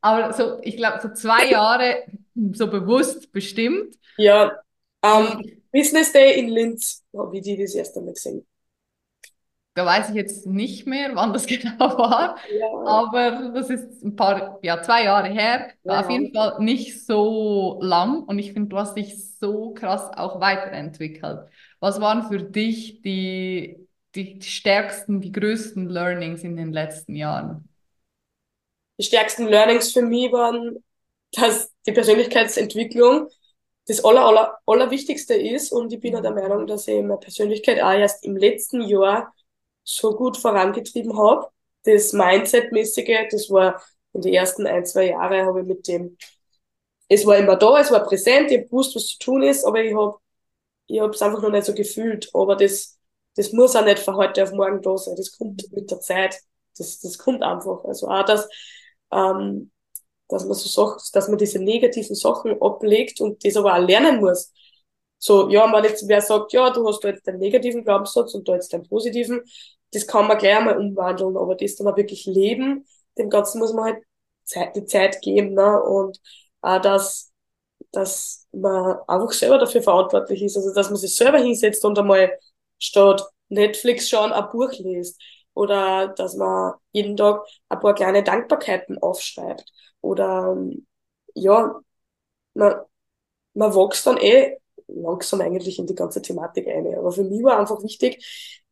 Aber 0.00 0.32
so, 0.32 0.58
ich 0.62 0.76
glaube, 0.76 1.00
so 1.02 1.12
zwei 1.12 1.50
Jahre 1.50 2.02
so 2.52 2.68
bewusst 2.68 3.30
bestimmt. 3.32 3.96
Ja, 4.16 4.52
um, 5.02 5.42
Business 5.70 6.12
Day 6.12 6.38
in 6.38 6.48
Linz 6.48 7.04
habe 7.16 7.36
ich 7.36 7.42
die 7.42 7.56
das 7.56 7.74
erste 7.74 8.00
Mal 8.00 8.14
gesehen. 8.14 8.46
Da 9.74 9.86
weiß 9.86 10.10
ich 10.10 10.16
jetzt 10.16 10.46
nicht 10.46 10.86
mehr, 10.86 11.10
wann 11.14 11.32
das 11.32 11.46
genau 11.46 11.98
war, 11.98 12.36
ja. 12.50 12.66
aber 12.84 13.52
das 13.54 13.70
ist 13.70 14.02
ein 14.02 14.16
paar, 14.16 14.58
ja, 14.62 14.82
zwei 14.82 15.04
Jahre 15.04 15.28
her. 15.28 15.70
Ja. 15.84 16.00
Auf 16.00 16.10
jeden 16.10 16.32
Fall 16.34 16.56
nicht 16.58 17.06
so 17.06 17.78
lang 17.80 18.22
und 18.24 18.38
ich 18.38 18.52
finde, 18.52 18.68
du 18.68 18.76
hast 18.76 18.94
dich 18.96 19.36
so 19.38 19.72
krass 19.72 20.10
auch 20.14 20.40
weiterentwickelt. 20.40 21.48
Was 21.80 22.00
waren 22.00 22.28
für 22.28 22.38
dich 22.38 23.00
die, 23.00 23.88
die 24.14 24.42
stärksten, 24.42 25.20
die 25.20 25.32
größten 25.32 25.88
Learnings 25.88 26.42
in 26.42 26.56
den 26.56 26.72
letzten 26.72 27.16
Jahren? 27.16 27.68
Die 28.98 29.04
stärksten 29.04 29.48
Learnings 29.48 29.92
für 29.92 30.02
mich 30.02 30.30
waren, 30.32 30.84
dass 31.32 31.72
die 31.86 31.92
Persönlichkeitsentwicklung 31.92 33.28
das 33.86 34.04
aller, 34.04 34.24
aller, 34.26 34.58
allerwichtigste 34.66 35.34
ist 35.34 35.72
und 35.72 35.92
ich 35.92 36.00
bin 36.00 36.12
ja 36.12 36.20
der 36.20 36.30
Meinung, 36.32 36.66
dass 36.66 36.86
ich 36.86 37.02
meine 37.02 37.16
Persönlichkeit 37.16 37.80
auch 37.82 37.92
erst 37.92 38.24
im 38.24 38.36
letzten 38.36 38.82
Jahr 38.82 39.32
so 39.84 40.14
gut 40.14 40.36
vorangetrieben 40.36 41.16
habe. 41.18 41.48
Das 41.84 42.12
Mindset-mäßige, 42.12 43.28
das 43.30 43.50
war 43.50 43.82
in 44.12 44.22
den 44.22 44.34
ersten 44.34 44.66
ein, 44.66 44.84
zwei 44.86 45.08
Jahren 45.08 45.46
habe 45.46 45.60
ich 45.62 45.66
mit 45.66 45.88
dem, 45.88 46.16
es 47.08 47.26
war 47.26 47.36
immer 47.36 47.56
da, 47.56 47.80
es 47.80 47.90
war 47.90 48.04
präsent, 48.04 48.50
ich 48.50 48.58
habe 48.58 48.68
gewusst, 48.68 48.94
was 48.96 49.06
zu 49.06 49.18
tun 49.18 49.42
ist, 49.42 49.64
aber 49.64 49.82
ich 49.82 49.94
habe 49.94 50.16
ich 50.86 51.00
habe 51.00 51.12
es 51.12 51.22
einfach 51.22 51.42
noch 51.42 51.50
nicht 51.50 51.64
so 51.64 51.74
gefühlt. 51.74 52.30
Aber 52.34 52.56
das, 52.56 52.98
das 53.36 53.52
muss 53.52 53.76
auch 53.76 53.84
nicht 53.84 53.98
von 53.98 54.16
heute 54.16 54.42
auf 54.42 54.52
morgen 54.52 54.82
da 54.82 54.96
sein. 54.98 55.16
Das 55.16 55.36
kommt 55.36 55.70
mit 55.72 55.90
der 55.90 56.00
Zeit. 56.00 56.36
Das, 56.76 57.00
das 57.00 57.18
kommt 57.18 57.42
einfach. 57.42 57.84
Also 57.84 58.08
auch 58.08 58.24
das, 58.24 58.48
ähm, 59.12 59.70
dass 60.28 60.44
man 60.44 60.54
so 60.54 60.68
Sachen, 60.68 61.02
dass 61.12 61.28
man 61.28 61.38
diese 61.38 61.58
negativen 61.58 62.14
Sachen 62.16 62.60
ablegt 62.60 63.20
und 63.20 63.44
das 63.44 63.56
aber 63.56 63.74
auch 63.74 63.86
lernen 63.86 64.20
muss. 64.20 64.52
So, 65.24 65.48
ja, 65.50 65.72
wenn 65.72 65.84
jetzt 65.84 66.08
wer 66.08 66.20
sagt, 66.20 66.52
ja, 66.52 66.70
du 66.70 66.86
hast 66.88 67.00
da 67.04 67.08
jetzt 67.08 67.26
den 67.26 67.38
negativen 67.38 67.84
Glaubenssatz 67.84 68.34
und 68.34 68.48
da 68.48 68.54
jetzt 68.54 68.72
den 68.72 68.82
positiven, 68.82 69.42
das 69.92 70.06
kann 70.06 70.26
man 70.26 70.38
gleich 70.38 70.56
einmal 70.56 70.78
umwandeln, 70.78 71.36
aber 71.36 71.54
das 71.54 71.76
dann 71.76 71.86
auch 71.86 71.96
wirklich 71.96 72.26
leben, 72.26 72.86
dem 73.18 73.30
Ganzen 73.30 73.58
muss 73.60 73.72
man 73.72 73.84
halt 73.84 74.04
Zeit, 74.44 74.74
die 74.74 74.84
Zeit 74.84 75.20
geben, 75.22 75.54
ne, 75.54 75.80
und 75.82 76.20
auch, 76.62 76.80
dass, 76.80 77.30
dass 77.92 78.46
man 78.52 78.98
einfach 79.08 79.32
selber 79.32 79.58
dafür 79.58 79.82
verantwortlich 79.82 80.42
ist, 80.42 80.56
also, 80.56 80.72
dass 80.74 80.88
man 80.90 80.96
sich 80.98 81.14
selber 81.16 81.38
hinsetzt 81.38 81.84
und 81.84 81.98
einmal 81.98 82.32
statt 82.78 83.22
Netflix 83.48 84.08
schauen 84.08 84.32
ein 84.32 84.50
Buch 84.50 84.72
liest. 84.72 85.20
Oder 85.54 86.08
dass 86.08 86.34
man 86.36 86.74
jeden 86.92 87.16
Tag 87.16 87.44
ein 87.68 87.80
paar 87.80 87.94
kleine 87.94 88.22
Dankbarkeiten 88.24 88.98
aufschreibt. 88.98 89.64
Oder, 90.00 90.56
ja, 91.34 91.80
man, 92.54 92.74
man 93.54 93.74
wächst 93.74 94.06
dann 94.06 94.18
eh 94.18 94.58
langsam 94.94 95.40
eigentlich 95.40 95.78
in 95.78 95.86
die 95.86 95.94
ganze 95.94 96.22
Thematik 96.22 96.66
ein. 96.68 96.94
Aber 96.96 97.12
für 97.12 97.24
mich 97.24 97.42
war 97.42 97.58
einfach 97.58 97.82
wichtig, 97.82 98.24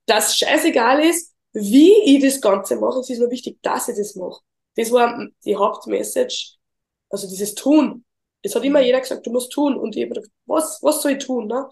dass 0.07 0.37
scheißegal 0.37 1.05
ist, 1.05 1.35
wie 1.53 1.93
ich 2.05 2.23
das 2.23 2.41
Ganze 2.41 2.77
mache. 2.77 3.01
Es 3.01 3.11
ist 3.11 3.19
nur 3.19 3.31
wichtig, 3.31 3.59
dass 3.63 3.89
ich 3.89 3.97
das 3.97 4.15
mache. 4.15 4.41
Das 4.77 4.93
war 4.93 5.27
die 5.45 5.57
Hauptmessage. 5.57 6.57
Also 7.09 7.29
dieses 7.29 7.55
Tun. 7.55 8.05
Es 8.43 8.55
hat 8.55 8.65
immer 8.65 8.81
jeder 8.81 9.01
gesagt, 9.01 9.27
du 9.27 9.31
musst 9.31 9.53
tun. 9.53 9.77
Und 9.77 9.97
ich 9.97 10.05
habe 10.05 10.15
gedacht, 10.15 10.31
was, 10.47 10.79
was 10.83 11.03
soll 11.03 11.13
ich 11.13 11.25
tun? 11.25 11.47
Ne? 11.47 11.69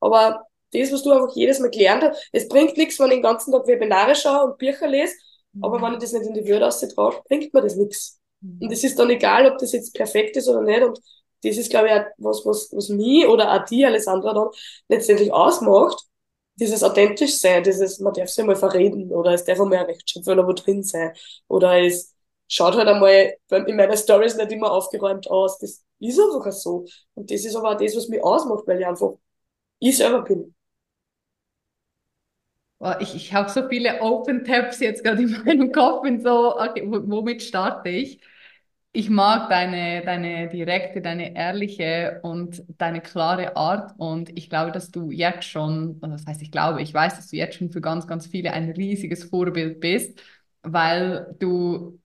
Aber 0.00 0.46
das, 0.72 0.92
was 0.92 1.02
du 1.02 1.12
einfach 1.12 1.34
jedes 1.34 1.60
Mal 1.60 1.70
gelernt 1.70 2.02
hast, 2.02 2.28
es 2.32 2.48
bringt 2.48 2.76
nichts, 2.76 2.98
wenn 2.98 3.08
ich 3.08 3.14
den 3.14 3.22
ganzen 3.22 3.52
Tag 3.52 3.66
Webinare 3.66 4.14
schaue 4.14 4.50
und 4.50 4.58
Bücher 4.58 4.88
lese, 4.88 5.14
mhm. 5.52 5.64
aber 5.64 5.82
wenn 5.82 5.94
ich 5.94 5.98
das 6.00 6.12
nicht 6.12 6.26
in 6.26 6.34
die 6.34 6.46
Würde 6.46 6.68
drauf, 6.94 7.22
bringt 7.24 7.52
mir 7.52 7.62
das 7.62 7.76
nichts. 7.76 8.18
Mhm. 8.40 8.58
Und 8.62 8.72
es 8.72 8.82
ist 8.82 8.98
dann 8.98 9.10
egal, 9.10 9.50
ob 9.50 9.58
das 9.58 9.72
jetzt 9.72 9.94
perfekt 9.94 10.36
ist 10.36 10.48
oder 10.48 10.62
nicht. 10.62 10.82
Und 10.82 10.98
das 11.42 11.56
ist, 11.56 11.70
glaube 11.70 11.88
ich, 11.88 11.92
auch 11.94 12.04
was, 12.18 12.44
was, 12.46 12.70
was 12.72 12.88
mich 12.88 13.26
oder 13.26 13.52
auch 13.54 13.64
die, 13.64 13.84
Alessandra, 13.84 14.32
dann 14.34 14.48
letztendlich 14.88 15.32
ausmacht. 15.32 16.04
Dieses 16.56 16.82
authentisch 16.84 17.38
sein, 17.38 17.62
dieses, 17.64 17.98
man 18.00 18.12
darf 18.12 18.28
sich 18.28 18.44
mal 18.44 18.56
verreden 18.56 19.10
oder 19.10 19.32
es 19.32 19.44
darf 19.44 19.60
einmal 19.60 19.78
ein 19.78 19.86
Rechtschreibfehler 19.86 20.46
wo 20.46 20.52
drin 20.52 20.82
sein 20.82 21.12
oder 21.48 21.80
es 21.80 22.14
schaut 22.46 22.76
halt 22.76 22.88
einmal 22.88 23.34
in 23.66 23.76
meiner 23.76 23.96
Stories 23.96 24.36
nicht 24.36 24.52
immer 24.52 24.70
aufgeräumt 24.70 25.28
aus. 25.30 25.58
Das 25.58 25.82
ist 25.98 26.20
einfach 26.20 26.52
so. 26.52 26.84
Und 27.14 27.30
das 27.30 27.44
ist 27.44 27.56
aber 27.56 27.70
auch 27.72 27.78
das, 27.78 27.96
was 27.96 28.08
mich 28.08 28.22
ausmacht, 28.22 28.64
weil 28.66 28.80
ich 28.80 28.86
einfach 28.86 29.12
ich 29.80 29.96
selber 29.98 30.22
bin. 30.22 30.54
Ich, 33.00 33.14
ich 33.14 33.32
habe 33.32 33.48
so 33.48 33.68
viele 33.68 34.00
Open 34.00 34.44
Tabs 34.44 34.80
jetzt 34.80 35.04
gerade 35.04 35.22
in 35.22 35.30
meinem 35.44 35.70
Kopf 35.72 36.02
und 36.04 36.20
so, 36.22 36.56
okay, 36.58 36.82
womit 36.86 37.42
starte 37.42 37.88
ich? 37.90 38.20
Ich 38.94 39.08
mag 39.08 39.48
deine, 39.48 40.02
deine 40.04 40.48
direkte, 40.48 41.00
deine 41.00 41.34
ehrliche 41.34 42.20
und 42.22 42.62
deine 42.78 43.00
klare 43.00 43.56
Art. 43.56 43.94
Und 43.98 44.36
ich 44.36 44.50
glaube, 44.50 44.70
dass 44.70 44.90
du 44.90 45.10
jetzt 45.10 45.44
schon, 45.44 45.98
das 46.00 46.26
heißt, 46.26 46.42
ich 46.42 46.50
glaube, 46.50 46.82
ich 46.82 46.92
weiß, 46.92 47.16
dass 47.16 47.28
du 47.28 47.36
jetzt 47.36 47.56
schon 47.56 47.70
für 47.70 47.80
ganz, 47.80 48.06
ganz 48.06 48.26
viele 48.26 48.52
ein 48.52 48.70
riesiges 48.70 49.24
Vorbild 49.24 49.80
bist, 49.80 50.20
weil 50.62 51.34
du 51.38 52.00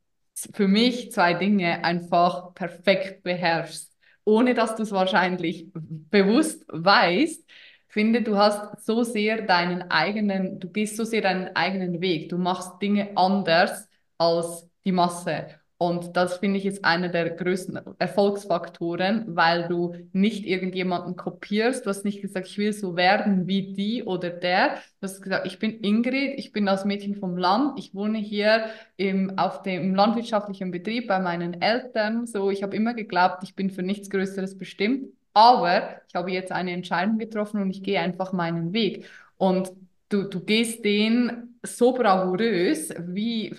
für 0.54 0.68
mich 0.68 1.12
zwei 1.12 1.34
Dinge 1.34 1.84
einfach 1.84 2.54
perfekt 2.54 3.24
beherrschst, 3.24 3.92
ohne 4.24 4.54
dass 4.54 4.76
du 4.76 4.84
es 4.84 4.92
wahrscheinlich 4.92 5.68
bewusst 5.74 6.64
weißt. 6.70 7.44
Finde, 7.90 8.22
du 8.22 8.38
hast 8.38 8.86
so 8.86 9.04
sehr 9.04 9.42
deinen 9.42 9.90
eigenen, 9.92 10.60
du 10.60 10.70
gehst 10.70 10.96
so 10.98 11.04
sehr 11.04 11.22
deinen 11.22 11.54
eigenen 11.56 12.00
Weg. 12.02 12.30
Du 12.30 12.38
machst 12.38 12.82
Dinge 12.82 13.10
anders 13.16 13.90
als 14.18 14.70
die 14.86 14.92
Masse. 14.92 15.60
Und 15.80 16.18
das 16.18 16.38
finde 16.38 16.58
ich 16.58 16.66
ist 16.66 16.84
einer 16.84 17.10
der 17.10 17.30
größten 17.30 17.80
Erfolgsfaktoren, 18.00 19.26
weil 19.36 19.68
du 19.68 19.94
nicht 20.12 20.44
irgendjemanden 20.44 21.16
kopierst. 21.16 21.86
Du 21.86 21.90
hast 21.90 22.04
nicht 22.04 22.20
gesagt, 22.22 22.48
ich 22.48 22.58
will 22.58 22.74
so 22.74 22.96
werden 22.96 23.48
wie 23.48 23.74
die 23.74 24.04
oder 24.04 24.32
der. 24.32 24.70
Du 25.00 25.04
hast 25.04 25.22
gesagt, 25.22 25.46
ich 25.46 25.60
bin 25.60 25.80
Ingrid, 25.84 26.34
ich 26.40 26.52
bin 26.52 26.66
das 26.66 26.84
Mädchen 26.84 27.14
vom 27.14 27.38
Land, 27.38 27.78
ich 27.78 27.94
wohne 27.94 28.18
hier 28.18 28.66
im, 28.96 29.38
auf 29.38 29.62
dem 29.62 29.84
im 29.84 29.96
landwirtschaftlichen 29.96 30.72
Betrieb 30.72 31.08
bei 31.08 31.20
meinen 31.20 31.62
Eltern. 31.62 32.26
So, 32.26 32.50
ich 32.50 32.64
habe 32.64 32.76
immer 32.76 32.96
geglaubt, 32.96 33.44
ich 33.44 33.56
bin 33.56 33.70
für 33.70 33.84
nichts 33.84 34.10
Größeres 34.10 34.58
bestimmt. 34.58 35.10
Aber 35.36 36.02
ich 36.08 36.16
habe 36.16 36.32
jetzt 36.32 36.52
eine 36.52 36.72
Entscheidung 36.72 37.20
getroffen 37.20 37.62
und 37.62 37.70
ich 37.70 37.84
gehe 37.84 38.00
einfach 38.00 38.34
meinen 38.34 38.74
Weg. 38.74 39.06
Und 39.38 39.72
du, 40.10 40.24
du 40.24 40.40
gehst 40.40 40.84
den 40.84 41.60
so 41.62 41.94
bravourös 41.94 42.92
wie 42.98 43.56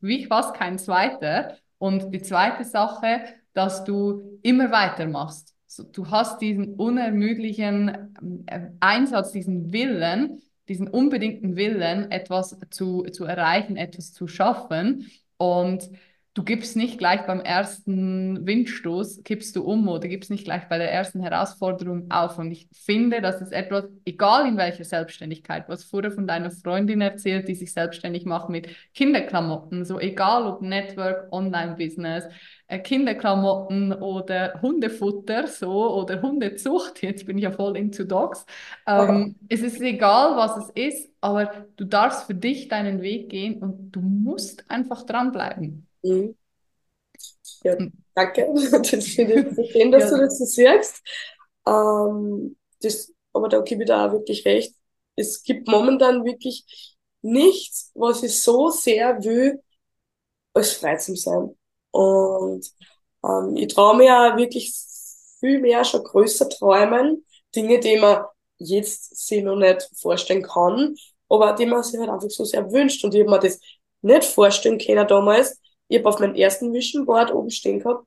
wie 0.00 0.24
fast 0.24 0.54
kein 0.54 0.78
zweiter. 0.78 1.56
Und 1.78 2.12
die 2.12 2.22
zweite 2.22 2.64
Sache, 2.64 3.22
dass 3.52 3.84
du 3.84 4.38
immer 4.42 4.70
weitermachst. 4.70 5.54
Du 5.92 6.10
hast 6.10 6.40
diesen 6.40 6.74
unermüdlichen 6.74 8.14
äh, 8.46 8.70
Einsatz, 8.80 9.32
diesen 9.32 9.72
Willen, 9.72 10.42
diesen 10.68 10.88
unbedingten 10.88 11.56
Willen, 11.56 12.10
etwas 12.10 12.58
zu, 12.70 13.02
zu 13.04 13.24
erreichen, 13.24 13.76
etwas 13.76 14.12
zu 14.12 14.26
schaffen. 14.26 15.10
Und 15.36 15.88
du 16.34 16.44
gibst 16.44 16.76
nicht 16.76 16.98
gleich 16.98 17.26
beim 17.26 17.40
ersten 17.40 18.46
Windstoß, 18.46 19.22
kippst 19.24 19.56
du 19.56 19.64
um 19.64 19.88
oder 19.88 20.06
gibst 20.06 20.30
nicht 20.30 20.44
gleich 20.44 20.68
bei 20.68 20.78
der 20.78 20.92
ersten 20.92 21.20
Herausforderung 21.20 22.08
auf. 22.10 22.38
Und 22.38 22.52
ich 22.52 22.68
finde, 22.72 23.20
das 23.20 23.42
ist 23.42 23.52
etwas, 23.52 23.84
egal 24.04 24.46
in 24.46 24.56
welcher 24.56 24.84
Selbstständigkeit, 24.84 25.68
was 25.68 25.84
vorher 25.84 26.12
von 26.12 26.28
deiner 26.28 26.52
Freundin 26.52 27.00
erzählt, 27.00 27.48
die 27.48 27.56
sich 27.56 27.72
selbstständig 27.72 28.26
macht 28.26 28.48
mit 28.48 28.68
Kinderklamotten, 28.94 29.84
so 29.84 29.98
egal 29.98 30.46
ob 30.46 30.62
Network, 30.62 31.32
Online-Business, 31.32 32.24
äh, 32.68 32.78
Kinderklamotten 32.78 33.92
oder 33.92 34.60
Hundefutter, 34.62 35.48
so 35.48 35.94
oder 35.94 36.22
Hundezucht. 36.22 37.02
Jetzt 37.02 37.26
bin 37.26 37.38
ich 37.38 37.44
ja 37.44 37.50
voll 37.50 37.76
into 37.76 38.04
Dogs. 38.04 38.46
Ähm, 38.86 39.34
es 39.48 39.62
ist 39.62 39.80
egal, 39.80 40.36
was 40.36 40.56
es 40.56 40.70
ist, 40.70 41.10
aber 41.20 41.66
du 41.76 41.84
darfst 41.84 42.28
für 42.28 42.34
dich 42.34 42.68
deinen 42.68 43.02
Weg 43.02 43.30
gehen 43.30 43.60
und 43.60 43.90
du 43.90 44.00
musst 44.00 44.70
einfach 44.70 45.04
dranbleiben. 45.04 45.88
Mhm. 46.02 46.34
Ja, 47.62 47.76
danke. 48.14 48.46
Das 48.54 48.88
finde 48.88 49.54
ich 49.62 49.72
schön, 49.72 49.92
dass 49.92 50.04
ja. 50.04 50.10
du 50.10 50.18
das 50.18 50.38
so 50.38 50.44
sagst. 50.44 51.02
Ähm, 51.66 52.56
das, 52.82 53.12
aber 53.32 53.48
da 53.48 53.60
gebe 53.60 53.82
ich 53.82 53.88
da 53.88 54.06
auch 54.06 54.12
wirklich 54.12 54.44
recht. 54.44 54.74
Es 55.16 55.42
gibt 55.42 55.68
momentan 55.68 56.24
wirklich 56.24 56.96
nichts, 57.22 57.90
was 57.94 58.22
ich 58.22 58.40
so 58.40 58.70
sehr 58.70 59.22
will, 59.22 59.62
als 60.54 60.72
frei 60.72 60.96
zu 60.96 61.14
sein. 61.16 61.56
Und 61.90 62.66
ähm, 63.24 63.56
ich 63.56 63.74
traue 63.74 63.96
mir 63.96 64.14
auch 64.16 64.36
wirklich 64.36 64.72
viel 65.40 65.60
mehr 65.60 65.84
schon 65.84 66.04
größer 66.04 66.48
träumen. 66.48 67.24
Dinge, 67.54 67.80
die 67.80 67.98
man 67.98 68.24
jetzt 68.58 69.26
sich 69.26 69.42
noch 69.42 69.56
nicht 69.56 69.88
vorstellen 69.96 70.42
kann, 70.42 70.94
aber 71.28 71.54
die 71.54 71.66
man 71.66 71.82
sich 71.82 71.98
halt 71.98 72.10
einfach 72.10 72.30
so 72.30 72.44
sehr 72.44 72.70
wünscht. 72.70 73.04
Und 73.04 73.14
ich 73.14 73.20
habe 73.22 73.30
mir 73.30 73.40
das 73.40 73.58
nicht 74.02 74.24
vorstellen 74.24 74.78
können 74.78 75.06
damals, 75.06 75.59
ich 75.90 75.98
habe 75.98 76.08
auf 76.08 76.20
meinem 76.20 76.36
ersten 76.36 76.72
Vision 76.72 77.04
Board 77.04 77.34
oben 77.34 77.50
stehen 77.50 77.80
gehabt, 77.80 78.06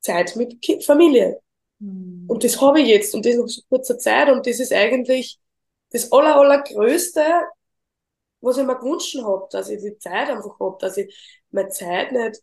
Zeit 0.00 0.36
mit 0.36 0.60
kind, 0.60 0.84
Familie. 0.84 1.40
Mhm. 1.78 2.26
Und 2.28 2.44
das 2.44 2.60
habe 2.60 2.80
ich 2.80 2.88
jetzt 2.88 3.14
und 3.14 3.24
das 3.24 3.36
nach 3.36 3.48
so 3.48 3.62
kurzer 3.70 3.98
Zeit 3.98 4.28
und 4.28 4.46
das 4.46 4.60
ist 4.60 4.72
eigentlich 4.72 5.40
das 5.90 6.12
aller, 6.12 6.36
allergrößte, 6.36 7.22
was 8.42 8.58
ich 8.58 8.66
mir 8.66 8.76
gewünscht 8.78 9.16
habe, 9.22 9.48
dass 9.50 9.70
ich 9.70 9.80
die 9.80 9.96
Zeit 9.98 10.28
einfach 10.28 10.60
habe, 10.60 10.76
dass 10.78 10.98
ich 10.98 11.42
meine 11.50 11.70
Zeit 11.70 12.12
nicht 12.12 12.42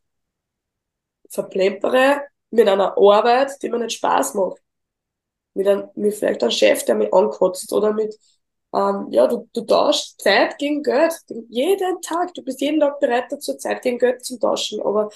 verplempere 1.29 2.23
mit 2.49 2.67
einer 2.67 2.97
Arbeit, 2.97 3.51
die 3.61 3.69
mir 3.69 3.77
nicht 3.77 3.97
Spaß 3.97 4.33
macht. 4.33 4.59
Mit, 5.53 5.67
einem, 5.67 5.89
mit 5.93 6.15
vielleicht 6.15 6.41
einem 6.41 6.51
Chef, 6.51 6.83
der 6.85 6.95
mich 6.95 7.13
ankotzt 7.13 7.71
oder 7.73 7.93
mit 7.93 8.17
ähm, 8.73 9.07
ja, 9.11 9.27
du, 9.27 9.47
du 9.53 9.61
tauschst 9.61 10.21
Zeit 10.21 10.57
gegen 10.57 10.81
Geld. 10.83 11.13
Jeden 11.49 12.01
Tag. 12.01 12.33
Du 12.33 12.43
bist 12.43 12.59
jeden 12.61 12.79
Tag 12.79 12.99
bereit 12.99 13.25
dazu, 13.29 13.55
Zeit 13.55 13.81
gegen 13.83 13.99
Geld 13.99 14.25
zu 14.25 14.39
tauschen. 14.39 14.81
Aber 14.81 15.09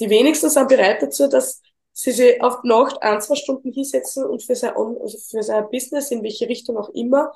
die 0.00 0.08
wenigsten 0.10 0.48
sind 0.48 0.68
bereit 0.68 1.02
dazu, 1.02 1.28
dass 1.28 1.60
sie 1.92 2.12
sich 2.12 2.42
auf 2.42 2.62
die 2.62 2.68
Nacht 2.68 3.02
ein, 3.02 3.20
zwei 3.20 3.34
Stunden 3.34 3.72
hinsetzen 3.72 4.24
und 4.24 4.42
für 4.42 4.56
sein, 4.56 4.74
also 4.74 5.18
für 5.18 5.42
sein 5.42 5.68
Business, 5.70 6.10
in 6.10 6.22
welche 6.22 6.48
Richtung 6.48 6.78
auch 6.78 6.88
immer, 6.90 7.32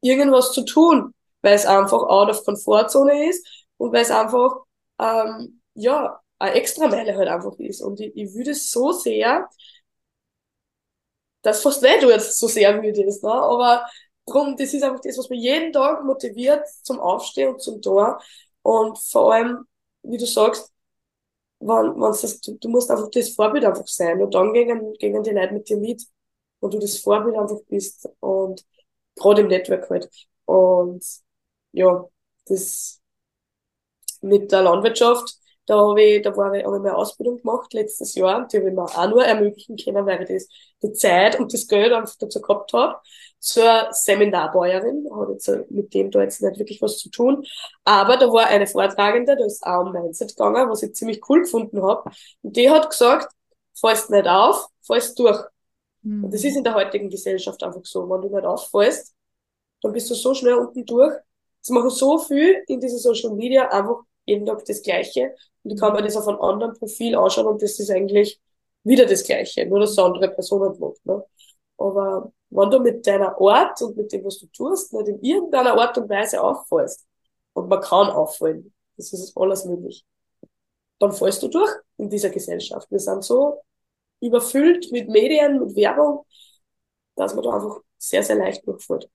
irgendwas 0.00 0.52
zu 0.52 0.64
tun. 0.64 1.14
Weil 1.42 1.54
es 1.54 1.66
einfach 1.66 2.02
out 2.02 2.30
of 2.30 2.44
Komfortzone 2.44 3.28
ist 3.28 3.46
und 3.78 3.92
weil 3.92 4.02
es 4.02 4.10
einfach, 4.10 4.64
ähm, 5.00 5.60
ja, 5.74 6.20
eine 6.38 6.54
extra 6.54 6.88
Meile 6.88 7.16
halt 7.16 7.28
einfach 7.28 7.58
ist. 7.58 7.82
Und 7.82 8.00
ich, 8.00 8.14
ich 8.16 8.34
würde 8.34 8.52
es 8.52 8.70
so 8.70 8.92
sehr, 8.92 9.48
dass 11.42 11.62
fast 11.62 11.82
weh 11.82 11.98
tut, 12.00 12.20
so 12.20 12.48
sehr 12.48 12.82
würde 12.82 13.02
es, 13.04 13.22
ne? 13.22 13.32
Aber 13.32 13.86
Drum, 14.26 14.56
das 14.56 14.74
ist 14.74 14.82
einfach 14.82 15.00
das, 15.00 15.18
was 15.18 15.28
mich 15.30 15.42
jeden 15.42 15.72
Tag 15.72 16.04
motiviert 16.04 16.66
zum 16.82 17.00
Aufstehen 17.00 17.50
und 17.54 17.60
zum 17.62 17.82
Tor. 17.82 18.20
Und 18.62 18.98
vor 18.98 19.32
allem, 19.34 19.66
wie 20.02 20.18
du 20.18 20.26
sagst, 20.26 20.72
wenn's 21.60 22.20
das, 22.22 22.40
du, 22.40 22.56
du 22.58 22.68
musst 22.68 22.90
einfach 22.90 23.10
das 23.10 23.30
Vorbild 23.30 23.64
einfach 23.64 23.86
sein. 23.86 24.22
Und 24.22 24.34
dann 24.34 24.52
gehen, 24.52 24.92
gehen 24.98 25.22
die 25.22 25.30
Leute 25.30 25.54
mit 25.54 25.68
dir 25.68 25.76
mit. 25.78 26.02
Und 26.60 26.74
du 26.74 26.78
das 26.78 26.98
Vorbild 26.98 27.36
einfach 27.36 27.60
bist. 27.68 28.08
Und 28.20 28.64
gerade 29.16 29.42
im 29.42 29.48
Network 29.48 29.88
halt. 29.90 30.10
Und 30.46 31.04
ja, 31.72 32.06
das 32.46 33.00
mit 34.22 34.50
der 34.52 34.62
Landwirtschaft, 34.62 35.36
da 35.70 35.76
habe 35.76 36.02
ich, 36.02 36.22
da 36.22 36.36
war 36.36 36.52
ich, 36.52 36.64
habe 36.64 36.76
ich 36.76 36.82
meine 36.82 36.96
Ausbildung 36.96 37.38
gemacht 37.38 37.72
letztes 37.72 38.16
Jahr. 38.16 38.48
Die 38.48 38.56
habe 38.56 38.68
ich 38.68 38.74
mir 38.74 38.82
auch 38.82 39.08
nur 39.08 39.24
ermöglichen 39.24 39.76
können, 39.76 40.04
weil 40.04 40.22
ich 40.22 40.28
das, 40.28 40.48
die 40.82 40.92
Zeit 40.92 41.38
und 41.38 41.52
das 41.52 41.68
Geld 41.68 41.92
einfach 41.92 42.16
dazu 42.18 42.40
gehabt 42.40 42.72
habe 42.72 42.98
zur 43.38 43.86
Seminarbäuerin, 43.92 45.08
hat 45.14 45.28
jetzt 45.30 45.70
mit 45.70 45.94
dem 45.94 46.10
da 46.10 46.22
jetzt 46.22 46.42
nicht 46.42 46.58
wirklich 46.58 46.82
was 46.82 46.98
zu 46.98 47.08
tun, 47.08 47.46
aber 47.84 48.16
da 48.18 48.30
war 48.30 48.48
eine 48.48 48.66
Vortragende, 48.66 49.34
da 49.36 49.44
ist 49.46 49.64
auch 49.64 49.86
um 49.86 49.92
Mindset 49.92 50.36
gegangen, 50.36 50.68
was 50.68 50.82
ich 50.82 50.94
ziemlich 50.94 51.22
cool 51.28 51.42
gefunden 51.42 51.82
habe, 51.82 52.10
und 52.42 52.56
die 52.56 52.68
hat 52.68 52.90
gesagt, 52.90 53.32
fallst 53.80 54.10
nicht 54.10 54.26
auf, 54.28 54.66
fallst 54.82 55.18
durch. 55.18 55.38
Mhm. 56.02 56.24
Und 56.24 56.34
das 56.34 56.44
ist 56.44 56.56
in 56.56 56.64
der 56.64 56.74
heutigen 56.74 57.08
Gesellschaft 57.08 57.62
einfach 57.62 57.84
so, 57.84 58.10
wenn 58.10 58.20
du 58.20 58.28
nicht 58.28 58.44
auffallst, 58.44 59.14
dann 59.82 59.92
bist 59.92 60.10
du 60.10 60.14
so 60.14 60.34
schnell 60.34 60.54
unten 60.54 60.84
durch. 60.84 61.14
Sie 61.62 61.72
machen 61.72 61.90
so 61.90 62.18
viel 62.18 62.62
in 62.66 62.80
dieser 62.80 62.98
Social 62.98 63.30
Media, 63.34 63.68
einfach 63.70 64.02
jeden 64.30 64.46
Tag 64.46 64.64
das 64.64 64.82
Gleiche. 64.82 65.34
Und 65.62 65.72
ich 65.72 65.80
kann 65.80 65.92
mir 65.92 66.02
das 66.02 66.16
auf 66.16 66.28
einem 66.28 66.40
anderen 66.40 66.74
Profil 66.74 67.16
anschauen 67.16 67.46
und 67.46 67.62
das 67.62 67.78
ist 67.78 67.90
eigentlich 67.90 68.40
wieder 68.82 69.06
das 69.06 69.24
Gleiche, 69.24 69.66
nur 69.66 69.80
dass 69.80 69.90
es 69.90 69.98
andere 69.98 70.30
Personen 70.30 70.78
macht. 70.78 71.04
Ne? 71.04 71.22
Aber 71.76 72.32
wenn 72.50 72.70
du 72.70 72.78
mit 72.80 73.06
deiner 73.06 73.38
Art 73.40 73.80
und 73.82 73.96
mit 73.96 74.12
dem, 74.12 74.24
was 74.24 74.38
du 74.38 74.46
tust, 74.46 74.92
nicht 74.92 75.08
in 75.08 75.22
irgendeiner 75.22 75.74
Art 75.78 75.96
und 75.98 76.08
Weise 76.08 76.42
auffallst, 76.42 77.06
und 77.52 77.68
man 77.68 77.80
kann 77.80 78.08
auffallen, 78.08 78.72
das 78.96 79.12
ist 79.12 79.36
alles 79.36 79.64
möglich, 79.64 80.04
dann 80.98 81.12
fallst 81.12 81.42
du 81.42 81.48
durch 81.48 81.70
in 81.96 82.08
dieser 82.08 82.30
Gesellschaft. 82.30 82.90
Wir 82.90 82.98
sind 82.98 83.24
so 83.24 83.62
überfüllt 84.20 84.90
mit 84.92 85.08
Medien, 85.08 85.60
mit 85.60 85.76
Werbung, 85.76 86.24
dass 87.16 87.34
man 87.34 87.44
da 87.44 87.54
einfach 87.54 87.80
sehr, 87.98 88.22
sehr 88.22 88.36
leicht 88.36 88.66
durchfällt. 88.66 89.08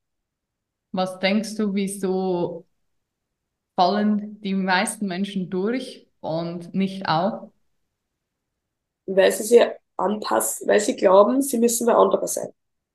Was 0.91 1.19
denkst 1.19 1.55
du, 1.55 1.73
wieso 1.73 2.65
fallen 3.75 4.39
die 4.41 4.53
meisten 4.53 5.08
Menschen 5.08 5.49
durch 5.49 6.05
und 6.26 6.74
nicht 6.74 7.08
auf? 7.08 7.50
Weil 9.06 9.32
sie 9.32 9.44
sich 9.44 9.62
anpassen, 9.98 10.68
weil 10.68 10.80
sie 10.80 10.96
glauben, 10.96 11.42
sie 11.42 11.60
müssen 11.60 11.88
wer 11.88 11.98
anderer 11.98 12.28
sein. 12.28 12.50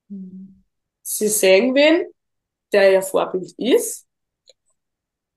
Mhm. 0.08 0.64
Sie 1.02 1.28
sehen 1.28 1.74
wen, 1.74 2.06
der 2.72 2.92
ihr 2.92 3.02
Vorbild 3.02 3.52
ist 3.58 4.06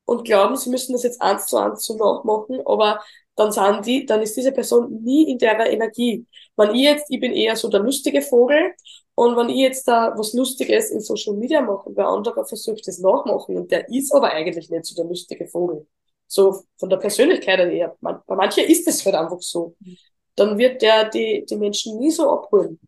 und 0.05 0.25
glauben, 0.25 0.55
sie 0.55 0.69
müssen 0.69 0.93
das 0.93 1.03
jetzt 1.03 1.21
eins 1.21 1.47
zu 1.47 1.57
eins 1.57 1.85
so 1.85 1.95
nachmachen, 1.95 2.61
aber 2.65 3.01
dann 3.35 3.51
sind 3.51 3.85
die, 3.85 4.05
dann 4.05 4.21
ist 4.21 4.37
diese 4.37 4.51
Person 4.51 5.01
nie 5.03 5.31
in 5.31 5.37
der 5.37 5.71
Energie. 5.71 6.27
Wenn 6.55 6.75
ich 6.75 6.81
jetzt, 6.81 7.05
ich 7.09 7.19
bin 7.19 7.31
eher 7.33 7.55
so 7.55 7.69
der 7.69 7.79
lustige 7.79 8.21
Vogel 8.21 8.73
und 9.15 9.35
wenn 9.37 9.49
ich 9.49 9.57
jetzt 9.57 9.87
da 9.87 10.13
was 10.17 10.33
Lustiges 10.33 10.91
in 10.91 10.99
Social 10.99 11.35
Media 11.35 11.61
mache 11.61 11.89
und 11.89 11.97
wer 11.97 12.07
anderer 12.07 12.45
versucht 12.45 12.87
das 12.87 12.99
nachmachen 12.99 13.57
und 13.57 13.71
der 13.71 13.89
ist 13.89 14.13
aber 14.13 14.31
eigentlich 14.31 14.69
nicht 14.69 14.85
so 14.85 14.95
der 14.95 15.05
lustige 15.05 15.47
Vogel. 15.47 15.87
So 16.27 16.63
von 16.77 16.89
der 16.89 16.97
Persönlichkeit 16.97 17.59
her. 17.59 17.95
bei 18.01 18.35
manchen 18.35 18.65
ist 18.65 18.87
es 18.87 19.05
halt 19.05 19.15
einfach 19.15 19.41
so. 19.41 19.75
Mhm 19.79 19.97
dann 20.35 20.57
wird 20.57 20.81
der 20.81 21.09
die, 21.09 21.45
die 21.47 21.55
Menschen 21.55 21.99
nie 21.99 22.11
so 22.11 22.29
abholen, 22.31 22.79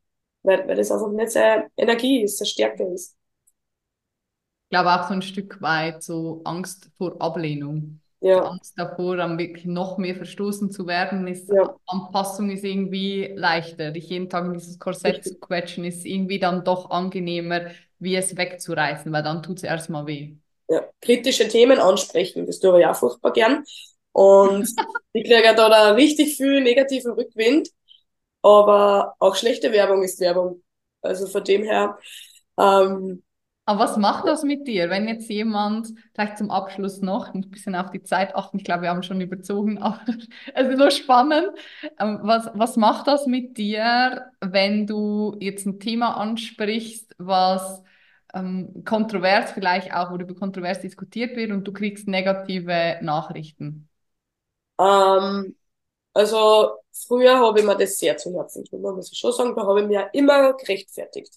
weil, 0.44 0.68
weil 0.68 0.76
das 0.76 0.92
einfach 0.92 1.12
nicht 1.12 1.32
seine 1.32 1.68
Energie 1.78 2.24
ist, 2.24 2.38
seine 2.38 2.48
Stärke 2.50 2.84
ist. 2.86 3.16
Ich 4.66 4.70
glaube 4.72 4.94
auch 4.94 5.08
so 5.08 5.14
ein 5.14 5.22
Stück 5.22 5.62
weit 5.62 6.04
so 6.04 6.42
Angst 6.44 6.90
vor 6.98 7.22
Ablehnung. 7.22 8.02
Ja. 8.20 8.42
Angst 8.42 8.74
davor, 8.78 9.18
dann 9.18 9.38
wirklich 9.38 9.66
noch 9.66 10.00
mehr 10.00 10.16
verstoßen 10.16 10.72
zu 10.72 10.88
werden, 10.88 11.28
ist 11.28 11.48
ja. 11.50 11.76
Anpassung 11.86 12.50
ist 12.50 12.64
irgendwie 12.64 13.32
leichter. 13.36 13.92
Dich 13.92 14.10
jeden 14.10 14.30
Tag 14.30 14.46
in 14.46 14.54
dieses 14.54 14.80
Korsett 14.80 15.18
Richtig. 15.18 15.34
zu 15.34 15.40
quetschen, 15.40 15.84
ist 15.86 16.06
irgendwie 16.06 16.40
dann 16.40 16.66
doch 16.66 16.90
angenehmer, 16.90 17.68
wie 18.00 18.16
es 18.16 18.36
wegzureißen, 18.36 19.12
weil 19.12 19.22
dann 19.22 19.44
tut 19.44 19.58
es 19.58 19.64
erstmal 19.64 20.08
weh. 20.08 20.38
Ja, 20.68 20.84
kritische 21.02 21.48
Themen 21.48 21.80
ansprechen, 21.80 22.48
das 22.48 22.60
tue 22.60 22.80
ich 22.80 22.86
auch 22.88 22.96
furchtbar 22.96 23.34
gern. 23.34 23.64
Und 24.12 24.68
ich 25.14 25.24
kriege 25.26 25.54
da, 25.56 25.70
da 25.70 25.92
richtig 25.92 26.38
viel 26.38 26.62
negativen 26.62 27.14
Rückwind. 27.14 27.70
Aber 28.42 29.16
auch 29.20 29.36
schlechte 29.36 29.72
Werbung 29.72 30.04
ist 30.04 30.20
Werbung. 30.20 30.64
Also 31.02 31.28
von 31.28 31.44
dem 31.44 31.64
her. 31.64 31.98
Ähm, 32.60 33.24
aber 33.68 33.80
was 33.80 33.98
macht 33.98 34.28
das 34.28 34.44
mit 34.44 34.68
dir, 34.68 34.92
wenn 34.92 35.08
jetzt 35.08 35.28
jemand, 35.30 35.88
vielleicht 36.14 36.38
zum 36.38 36.52
Abschluss 36.52 37.02
noch, 37.02 37.34
ein 37.34 37.50
bisschen 37.50 37.74
auf 37.76 37.90
die 37.90 38.04
Zeit 38.04 38.36
achten, 38.36 38.58
ich 38.60 38.64
glaube, 38.64 38.84
wir 38.84 38.90
haben 38.90 39.02
schon 39.02 39.22
überzogen, 39.22 39.78
aber 39.82 40.02
es 40.54 40.68
ist 40.68 40.78
so 40.78 40.90
spannend. 40.92 41.50
Ähm, 42.00 42.20
was, 42.22 42.50
was 42.54 42.78
macht 42.78 43.08
das 43.08 43.26
mit 43.26 43.58
dir, 43.58 44.32
wenn 44.42 44.86
du 44.86 45.36
jetzt 45.40 45.66
ein 45.66 45.80
Thema 45.80 46.16
ansprichst, 46.18 47.16
was 47.18 47.82
ähm, 48.36 48.84
kontrovers 48.86 49.52
vielleicht 49.52 49.94
auch 49.94 50.12
oder 50.12 50.26
über 50.26 50.36
kontrovers 50.36 50.82
diskutiert 50.82 51.36
wird 51.38 51.52
und 51.52 51.66
du 51.68 51.74
kriegst 51.74 52.08
negative 52.08 53.00
Nachrichten? 53.02 53.90
Ähm, 54.80 55.56
Also 56.14 56.78
früher 56.94 57.40
habe 57.40 57.60
ich 57.62 57.66
mir 57.66 57.78
das 57.78 57.98
sehr 58.00 58.18
zu 58.18 58.34
Herzen 58.36 58.66
genommen, 58.66 58.98
muss 58.98 59.12
ich 59.14 59.20
schon 59.20 59.34
sagen. 59.34 59.56
Da 59.56 59.64
habe 59.68 59.82
ich 59.84 59.88
mir 59.88 60.10
immer 60.14 60.54
gerechtfertigt. 60.56 61.34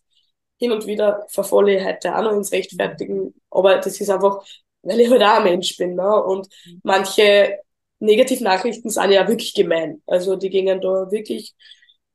Hin 0.59 0.73
und 0.73 0.87
wieder 0.87 1.27
verfalle 1.31 1.77
ich 1.79 1.85
heute 1.87 2.17
auch 2.17 2.23
noch 2.25 2.33
ins 2.35 2.53
Rechtfertigen, 2.53 3.35
aber 3.51 3.79
das 3.79 4.01
ist 4.01 4.11
einfach, 4.11 4.45
weil 4.83 5.01
ich 5.01 5.11
halt 5.11 5.23
auch 5.23 5.39
ein 5.39 5.45
Mensch 5.45 5.77
bin. 5.79 5.97
Ne? 5.97 6.25
Und 6.25 6.49
manche 6.85 7.61
Negativnachrichten 8.01 8.91
sind 8.91 9.13
ja 9.13 9.29
wirklich 9.29 9.55
gemein. 9.55 10.03
Also 10.07 10.37
die 10.37 10.51
gingen 10.51 10.81
da 10.83 11.11
wirklich, 11.13 11.55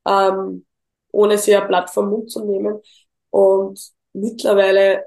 ähm, 0.08 0.66
ohne 1.12 1.36
ein 1.36 1.68
Blatt 1.70 1.92
vom 1.92 2.10
Mund 2.12 2.32
zu 2.32 2.46
nehmen. 2.46 2.82
Und 3.32 3.93
mittlerweile, 4.14 5.06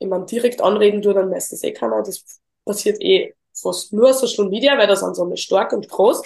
wenn 0.00 0.08
man 0.10 0.26
direkt 0.26 0.60
anreden 0.62 1.02
tut, 1.02 1.16
dann 1.16 1.30
meistens 1.30 1.64
eh 1.64 1.72
keiner. 1.72 2.02
Das 2.02 2.24
passiert 2.64 3.00
eh 3.02 3.34
fast 3.54 3.92
nur 3.92 4.12
Social 4.14 4.48
Media, 4.48 4.78
weil 4.78 4.86
das 4.86 5.00
sind 5.00 5.16
so 5.16 5.30
stark 5.36 5.72
und 5.72 5.88
groß. 5.88 6.22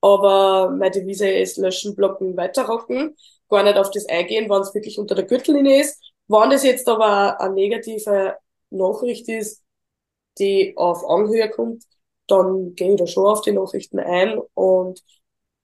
Aber 0.00 0.70
meine 0.70 0.90
Devise 0.90 1.28
ist 1.30 1.58
löschen, 1.58 1.94
blocken, 1.94 2.36
weiterrocken. 2.36 3.16
Gar 3.48 3.64
nicht 3.64 3.78
auf 3.78 3.90
das 3.90 4.06
eingehen, 4.08 4.48
wenn 4.48 4.62
es 4.62 4.74
wirklich 4.74 4.98
unter 4.98 5.14
der 5.14 5.24
Gürtellinie 5.26 5.80
ist. 5.80 6.00
Wenn 6.28 6.50
das 6.50 6.64
jetzt 6.64 6.88
aber 6.88 7.40
eine 7.40 7.54
negative 7.54 8.36
Nachricht 8.70 9.28
ist, 9.28 9.62
die 10.38 10.74
auf 10.76 11.04
Anhöhe 11.08 11.50
kommt, 11.50 11.84
dann 12.26 12.74
gehe 12.74 12.92
ich 12.92 12.98
da 12.98 13.06
schon 13.06 13.26
auf 13.26 13.42
die 13.42 13.52
Nachrichten 13.52 13.98
ein. 13.98 14.38
Und 14.54 15.02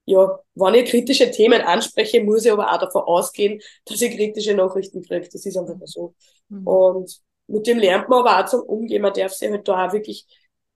ja, 0.06 0.38
wenn 0.54 0.74
ich 0.74 0.90
kritische 0.90 1.30
Themen 1.30 1.60
anspreche, 1.60 2.22
muss 2.22 2.44
ich 2.44 2.52
aber 2.52 2.72
auch 2.72 2.78
davon 2.78 3.02
ausgehen, 3.02 3.60
dass 3.84 4.00
ich 4.00 4.16
kritische 4.16 4.54
Nachrichten 4.54 5.02
kriege. 5.02 5.28
Das 5.30 5.44
ist 5.44 5.56
einfach 5.56 5.74
so. 5.84 6.14
Mhm. 6.48 6.66
Und 6.66 7.20
mit 7.48 7.66
dem 7.66 7.78
lernt 7.78 8.08
man 8.08 8.20
aber 8.20 8.40
auch 8.40 8.48
zum 8.48 8.62
Umgehen. 8.62 9.02
Man 9.02 9.12
darf 9.12 9.32
sich 9.32 9.50
halt 9.50 9.66
da 9.66 9.86
auch 9.88 9.92
wirklich 9.92 10.24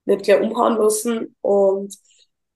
nicht 0.05 0.23
gleich 0.23 0.41
umhauen 0.41 0.77
lassen. 0.77 1.35
Und 1.41 1.95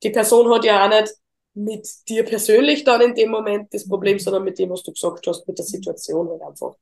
die 0.04 0.10
Person 0.10 0.54
hat 0.54 0.66
ja 0.66 0.86
auch 0.86 0.90
nicht 0.90 1.14
mit 1.54 1.88
dir 2.10 2.26
persönlich 2.26 2.84
dann 2.84 3.02
in 3.02 3.16
dem 3.16 3.30
Moment 3.32 3.74
das 3.74 3.88
Problem, 3.88 4.20
sondern 4.20 4.44
mit 4.44 4.60
dem, 4.60 4.70
was 4.70 4.84
du 4.84 4.92
gesagt 4.92 5.26
hast, 5.28 5.48
mit 5.48 5.58
der 5.58 5.66
Situation 5.66 6.30
halt 6.30 6.42
einfach. 6.42 6.76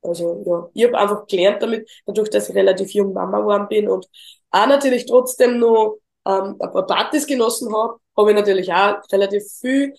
Also 0.00 0.42
ja, 0.46 0.70
ich 0.72 0.84
habe 0.84 0.98
einfach 0.98 1.26
gelernt 1.26 1.62
damit, 1.62 1.90
dadurch, 2.06 2.30
dass 2.30 2.48
ich 2.48 2.54
relativ 2.54 2.92
jung 2.94 3.12
Mama 3.12 3.40
geworden 3.40 3.68
bin 3.68 3.88
und 3.88 4.06
auch 4.50 4.66
natürlich 4.66 5.04
trotzdem 5.04 5.58
noch 5.58 5.98
ähm, 6.26 6.56
ein 6.58 6.70
paar 6.70 6.86
Partys 6.86 7.26
genossen 7.26 7.74
habe, 7.74 7.98
habe 8.16 8.30
ich 8.30 8.36
natürlich 8.36 8.72
auch 8.72 8.96
relativ 9.12 9.44
viel 9.60 9.94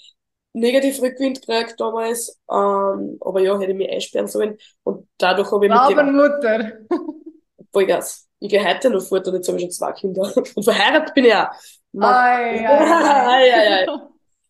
negativ 0.54 1.02
Rückwind 1.02 1.42
gekriegt 1.42 1.80
damals. 1.80 2.40
Ähm, 2.52 3.18
aber 3.22 3.42
ja, 3.42 3.58
hätte 3.58 3.72
ich 3.72 3.78
mich 3.78 3.90
einsperren 3.90 4.28
sollen. 4.28 4.58
Und 4.84 5.08
dadurch 5.18 5.52
habe 5.52 5.66
ich 5.66 5.72
mit 5.72 5.98
dem... 5.98 6.16
Mutter! 6.16 6.72
Vollgas. 7.72 8.28
Ich 8.40 8.50
gehe 8.50 8.66
heute 8.66 8.90
noch 8.90 9.02
fort 9.02 9.28
und 9.28 9.36
jetzt 9.36 9.48
habe 9.48 9.58
ich 9.58 9.64
schon 9.64 9.72
zwei 9.72 9.92
Kinder. 9.92 10.34
Und 10.56 10.64
verheiratet 10.64 11.14
bin 11.14 11.26
ich 11.26 11.36
auch. 11.36 11.50
Ai, 12.00 12.66
ai. 12.68 13.88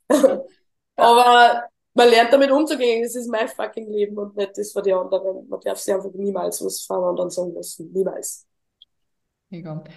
ai, 0.10 0.40
Aber 0.96 1.64
man 1.94 2.10
lernt 2.10 2.32
damit 2.34 2.52
umzugehen. 2.52 3.02
Das 3.04 3.16
ist 3.16 3.30
mein 3.30 3.48
fucking 3.48 3.90
Leben 3.90 4.18
und 4.18 4.36
nicht 4.36 4.58
das 4.58 4.74
von 4.74 4.84
den 4.84 4.96
anderen. 4.96 5.48
Man 5.48 5.60
darf 5.62 5.80
sich 5.80 5.94
einfach 5.94 6.12
niemals 6.14 6.64
was 6.64 6.82
von 6.82 7.04
anderen 7.04 7.30
sagen 7.30 7.54
lassen. 7.54 7.92
Niemals. 7.94 8.46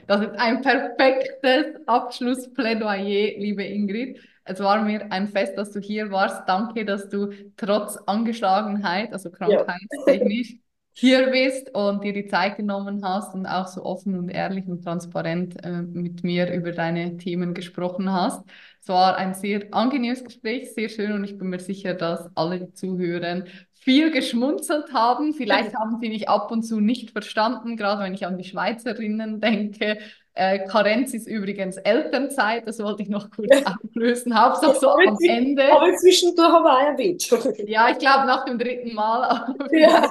Das 0.06 0.22
ist 0.22 0.32
ein 0.38 0.62
perfektes 0.62 1.86
Abschlussplädoyer, 1.86 3.38
liebe 3.38 3.62
Ingrid. 3.62 4.18
Es 4.44 4.60
war 4.60 4.82
mir 4.82 5.12
ein 5.12 5.28
Fest, 5.28 5.56
dass 5.58 5.70
du 5.72 5.80
hier 5.80 6.10
warst. 6.10 6.48
Danke, 6.48 6.84
dass 6.84 7.08
du 7.08 7.30
trotz 7.56 7.96
Angeschlagenheit, 8.06 9.12
also 9.12 9.30
krankheitstechnisch, 9.30 10.52
ja 10.52 10.58
hier 10.94 11.30
bist 11.30 11.74
und 11.74 12.04
dir 12.04 12.12
die 12.12 12.26
Zeit 12.26 12.56
genommen 12.56 13.02
hast 13.04 13.34
und 13.34 13.46
auch 13.46 13.66
so 13.66 13.82
offen 13.84 14.18
und 14.18 14.28
ehrlich 14.28 14.66
und 14.68 14.82
transparent 14.84 15.62
äh, 15.64 15.82
mit 15.82 16.22
mir 16.22 16.52
über 16.52 16.72
deine 16.72 17.16
Themen 17.16 17.54
gesprochen 17.54 18.12
hast. 18.12 18.44
Es 18.80 18.88
war 18.88 19.16
ein 19.16 19.32
sehr 19.34 19.72
angenehmes 19.72 20.22
Gespräch, 20.22 20.74
sehr 20.74 20.88
schön 20.88 21.12
und 21.12 21.24
ich 21.24 21.38
bin 21.38 21.48
mir 21.48 21.60
sicher, 21.60 21.94
dass 21.94 22.28
alle 22.36 22.60
die 22.60 22.72
Zuhörer 22.74 23.44
viel 23.82 24.12
geschmunzelt 24.12 24.92
haben. 24.92 25.34
Vielleicht 25.34 25.74
haben 25.74 25.98
sie 26.00 26.08
mich 26.08 26.28
ab 26.28 26.52
und 26.52 26.62
zu 26.62 26.80
nicht 26.80 27.10
verstanden, 27.10 27.76
gerade 27.76 28.04
wenn 28.04 28.14
ich 28.14 28.26
an 28.26 28.38
die 28.38 28.44
Schweizerinnen 28.44 29.40
denke. 29.40 29.98
Äh, 30.34 30.66
Karenz 30.66 31.12
ist 31.12 31.26
übrigens 31.26 31.76
Elternzeit, 31.76 32.66
das 32.66 32.78
wollte 32.78 33.02
ich 33.02 33.08
noch 33.08 33.30
kurz 33.30 33.50
auflösen. 33.64 34.40
Hauptsache 34.40 34.78
so 34.78 34.90
am 34.90 35.18
Ende. 35.20 35.70
Aber 35.70 35.94
zwischendurch 35.96 36.48
habe 36.48 36.68
ich 36.68 36.74
auch 36.74 36.88
erwähnt. 36.88 37.68
ja, 37.68 37.90
ich 37.90 37.98
glaube 37.98 38.26
nach 38.26 38.44
dem 38.44 38.58
dritten 38.58 38.94
Mal. 38.94 39.54
ja. 39.72 40.10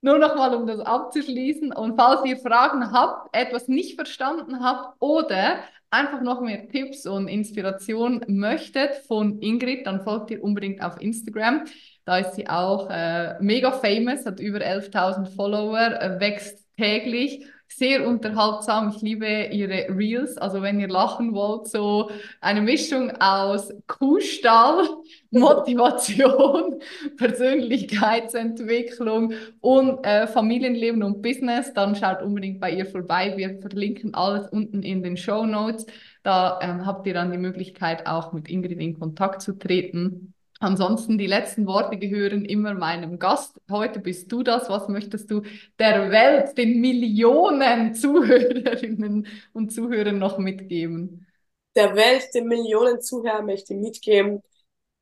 Nur 0.00 0.18
nochmal, 0.18 0.54
um 0.56 0.66
das 0.66 0.80
abzuschließen. 0.80 1.72
Und 1.72 1.96
falls 1.96 2.24
ihr 2.24 2.38
Fragen 2.38 2.90
habt, 2.90 3.36
etwas 3.36 3.68
nicht 3.68 3.94
verstanden 3.94 4.64
habt 4.64 4.96
oder 5.00 5.58
einfach 5.90 6.22
noch 6.22 6.40
mehr 6.40 6.68
Tipps 6.68 7.06
und 7.06 7.28
Inspiration 7.28 8.24
möchtet 8.26 8.96
von 9.06 9.40
Ingrid, 9.40 9.86
dann 9.86 10.02
folgt 10.02 10.30
ihr 10.32 10.42
unbedingt 10.42 10.82
auf 10.82 11.00
Instagram. 11.00 11.66
Da 12.04 12.18
ist 12.18 12.34
sie 12.34 12.48
auch 12.48 12.90
äh, 12.90 13.40
mega 13.40 13.72
famous, 13.72 14.26
hat 14.26 14.40
über 14.40 14.58
11.000 14.58 15.26
Follower, 15.36 16.00
äh, 16.00 16.20
wächst 16.20 16.66
täglich 16.76 17.44
sehr 17.76 18.06
unterhaltsam. 18.06 18.92
Ich 18.94 19.02
liebe 19.02 19.48
ihre 19.50 19.88
Reels. 19.96 20.36
Also 20.38 20.62
wenn 20.62 20.78
ihr 20.80 20.88
lachen 20.88 21.34
wollt, 21.34 21.68
so 21.68 22.10
eine 22.40 22.60
Mischung 22.60 23.10
aus 23.20 23.72
Kuhstall, 23.86 24.88
Motivation, 25.30 26.80
Persönlichkeitsentwicklung 27.16 29.32
und 29.60 30.04
äh, 30.04 30.26
Familienleben 30.26 31.02
und 31.02 31.22
Business, 31.22 31.72
dann 31.72 31.96
schaut 31.96 32.20
unbedingt 32.22 32.60
bei 32.60 32.70
ihr 32.72 32.84
vorbei. 32.86 33.32
Wir 33.36 33.58
verlinken 33.60 34.14
alles 34.14 34.48
unten 34.48 34.82
in 34.82 35.02
den 35.02 35.16
Show 35.16 35.46
Notes. 35.46 35.86
Da 36.22 36.58
ähm, 36.62 36.86
habt 36.86 37.06
ihr 37.06 37.14
dann 37.14 37.32
die 37.32 37.38
Möglichkeit, 37.38 38.06
auch 38.06 38.32
mit 38.32 38.48
Ingrid 38.48 38.80
in 38.80 38.98
Kontakt 38.98 39.42
zu 39.42 39.58
treten. 39.58 40.34
Ansonsten 40.62 41.18
die 41.18 41.26
letzten 41.26 41.66
Worte 41.66 41.98
gehören 41.98 42.44
immer 42.44 42.74
meinem 42.74 43.18
Gast. 43.18 43.60
Heute 43.68 43.98
bist 43.98 44.30
du 44.30 44.44
das. 44.44 44.68
Was 44.68 44.86
möchtest 44.86 45.28
du 45.28 45.42
der 45.80 46.12
Welt, 46.12 46.56
den 46.56 46.80
Millionen 46.80 47.96
Zuhörerinnen 47.96 49.26
und 49.54 49.72
Zuhörern 49.72 50.20
noch 50.20 50.38
mitgeben? 50.38 51.26
Der 51.74 51.96
Welt, 51.96 52.28
den 52.32 52.46
Millionen 52.46 53.00
Zuhörern 53.00 53.44
möchte 53.44 53.74
ich 53.74 53.80
mitgeben, 53.80 54.40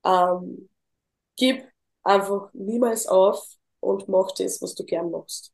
ähm, 0.03 0.71
gib 1.37 1.63
einfach 2.05 2.49
niemals 2.55 3.07
auf 3.07 3.45
und 3.81 4.09
mach 4.09 4.33
das, 4.33 4.63
was 4.63 4.75
du 4.75 4.85
gern 4.85 5.11
machst. 5.11 5.53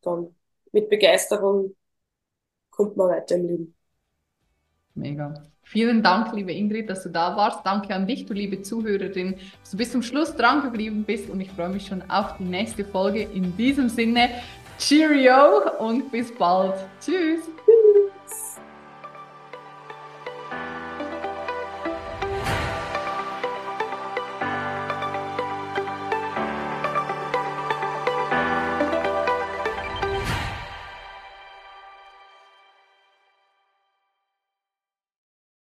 Dann 0.00 0.34
mit 0.72 0.88
Begeisterung 0.88 1.76
kommt 2.70 2.96
man 2.96 3.10
weiter 3.10 3.34
im 3.34 3.46
Leben. 3.46 3.74
Mega. 4.94 5.34
Vielen 5.70 6.02
Dank, 6.02 6.34
liebe 6.34 6.50
Ingrid, 6.50 6.88
dass 6.88 7.02
du 7.02 7.10
da 7.10 7.36
warst. 7.36 7.60
Danke 7.66 7.94
an 7.94 8.06
dich, 8.06 8.24
du 8.24 8.32
liebe 8.32 8.62
Zuhörerin, 8.62 9.34
dass 9.60 9.72
du 9.72 9.76
bis 9.76 9.92
zum 9.92 10.02
Schluss 10.02 10.34
dran 10.34 10.62
geblieben 10.62 11.04
bist 11.06 11.28
und 11.28 11.42
ich 11.42 11.50
freue 11.50 11.68
mich 11.68 11.86
schon 11.86 12.02
auf 12.08 12.38
die 12.38 12.44
nächste 12.44 12.86
Folge. 12.86 13.28
In 13.34 13.54
diesem 13.54 13.90
Sinne, 13.90 14.30
Cheerio 14.78 15.70
und 15.78 16.10
bis 16.10 16.34
bald. 16.34 16.74
Tschüss. 17.04 17.40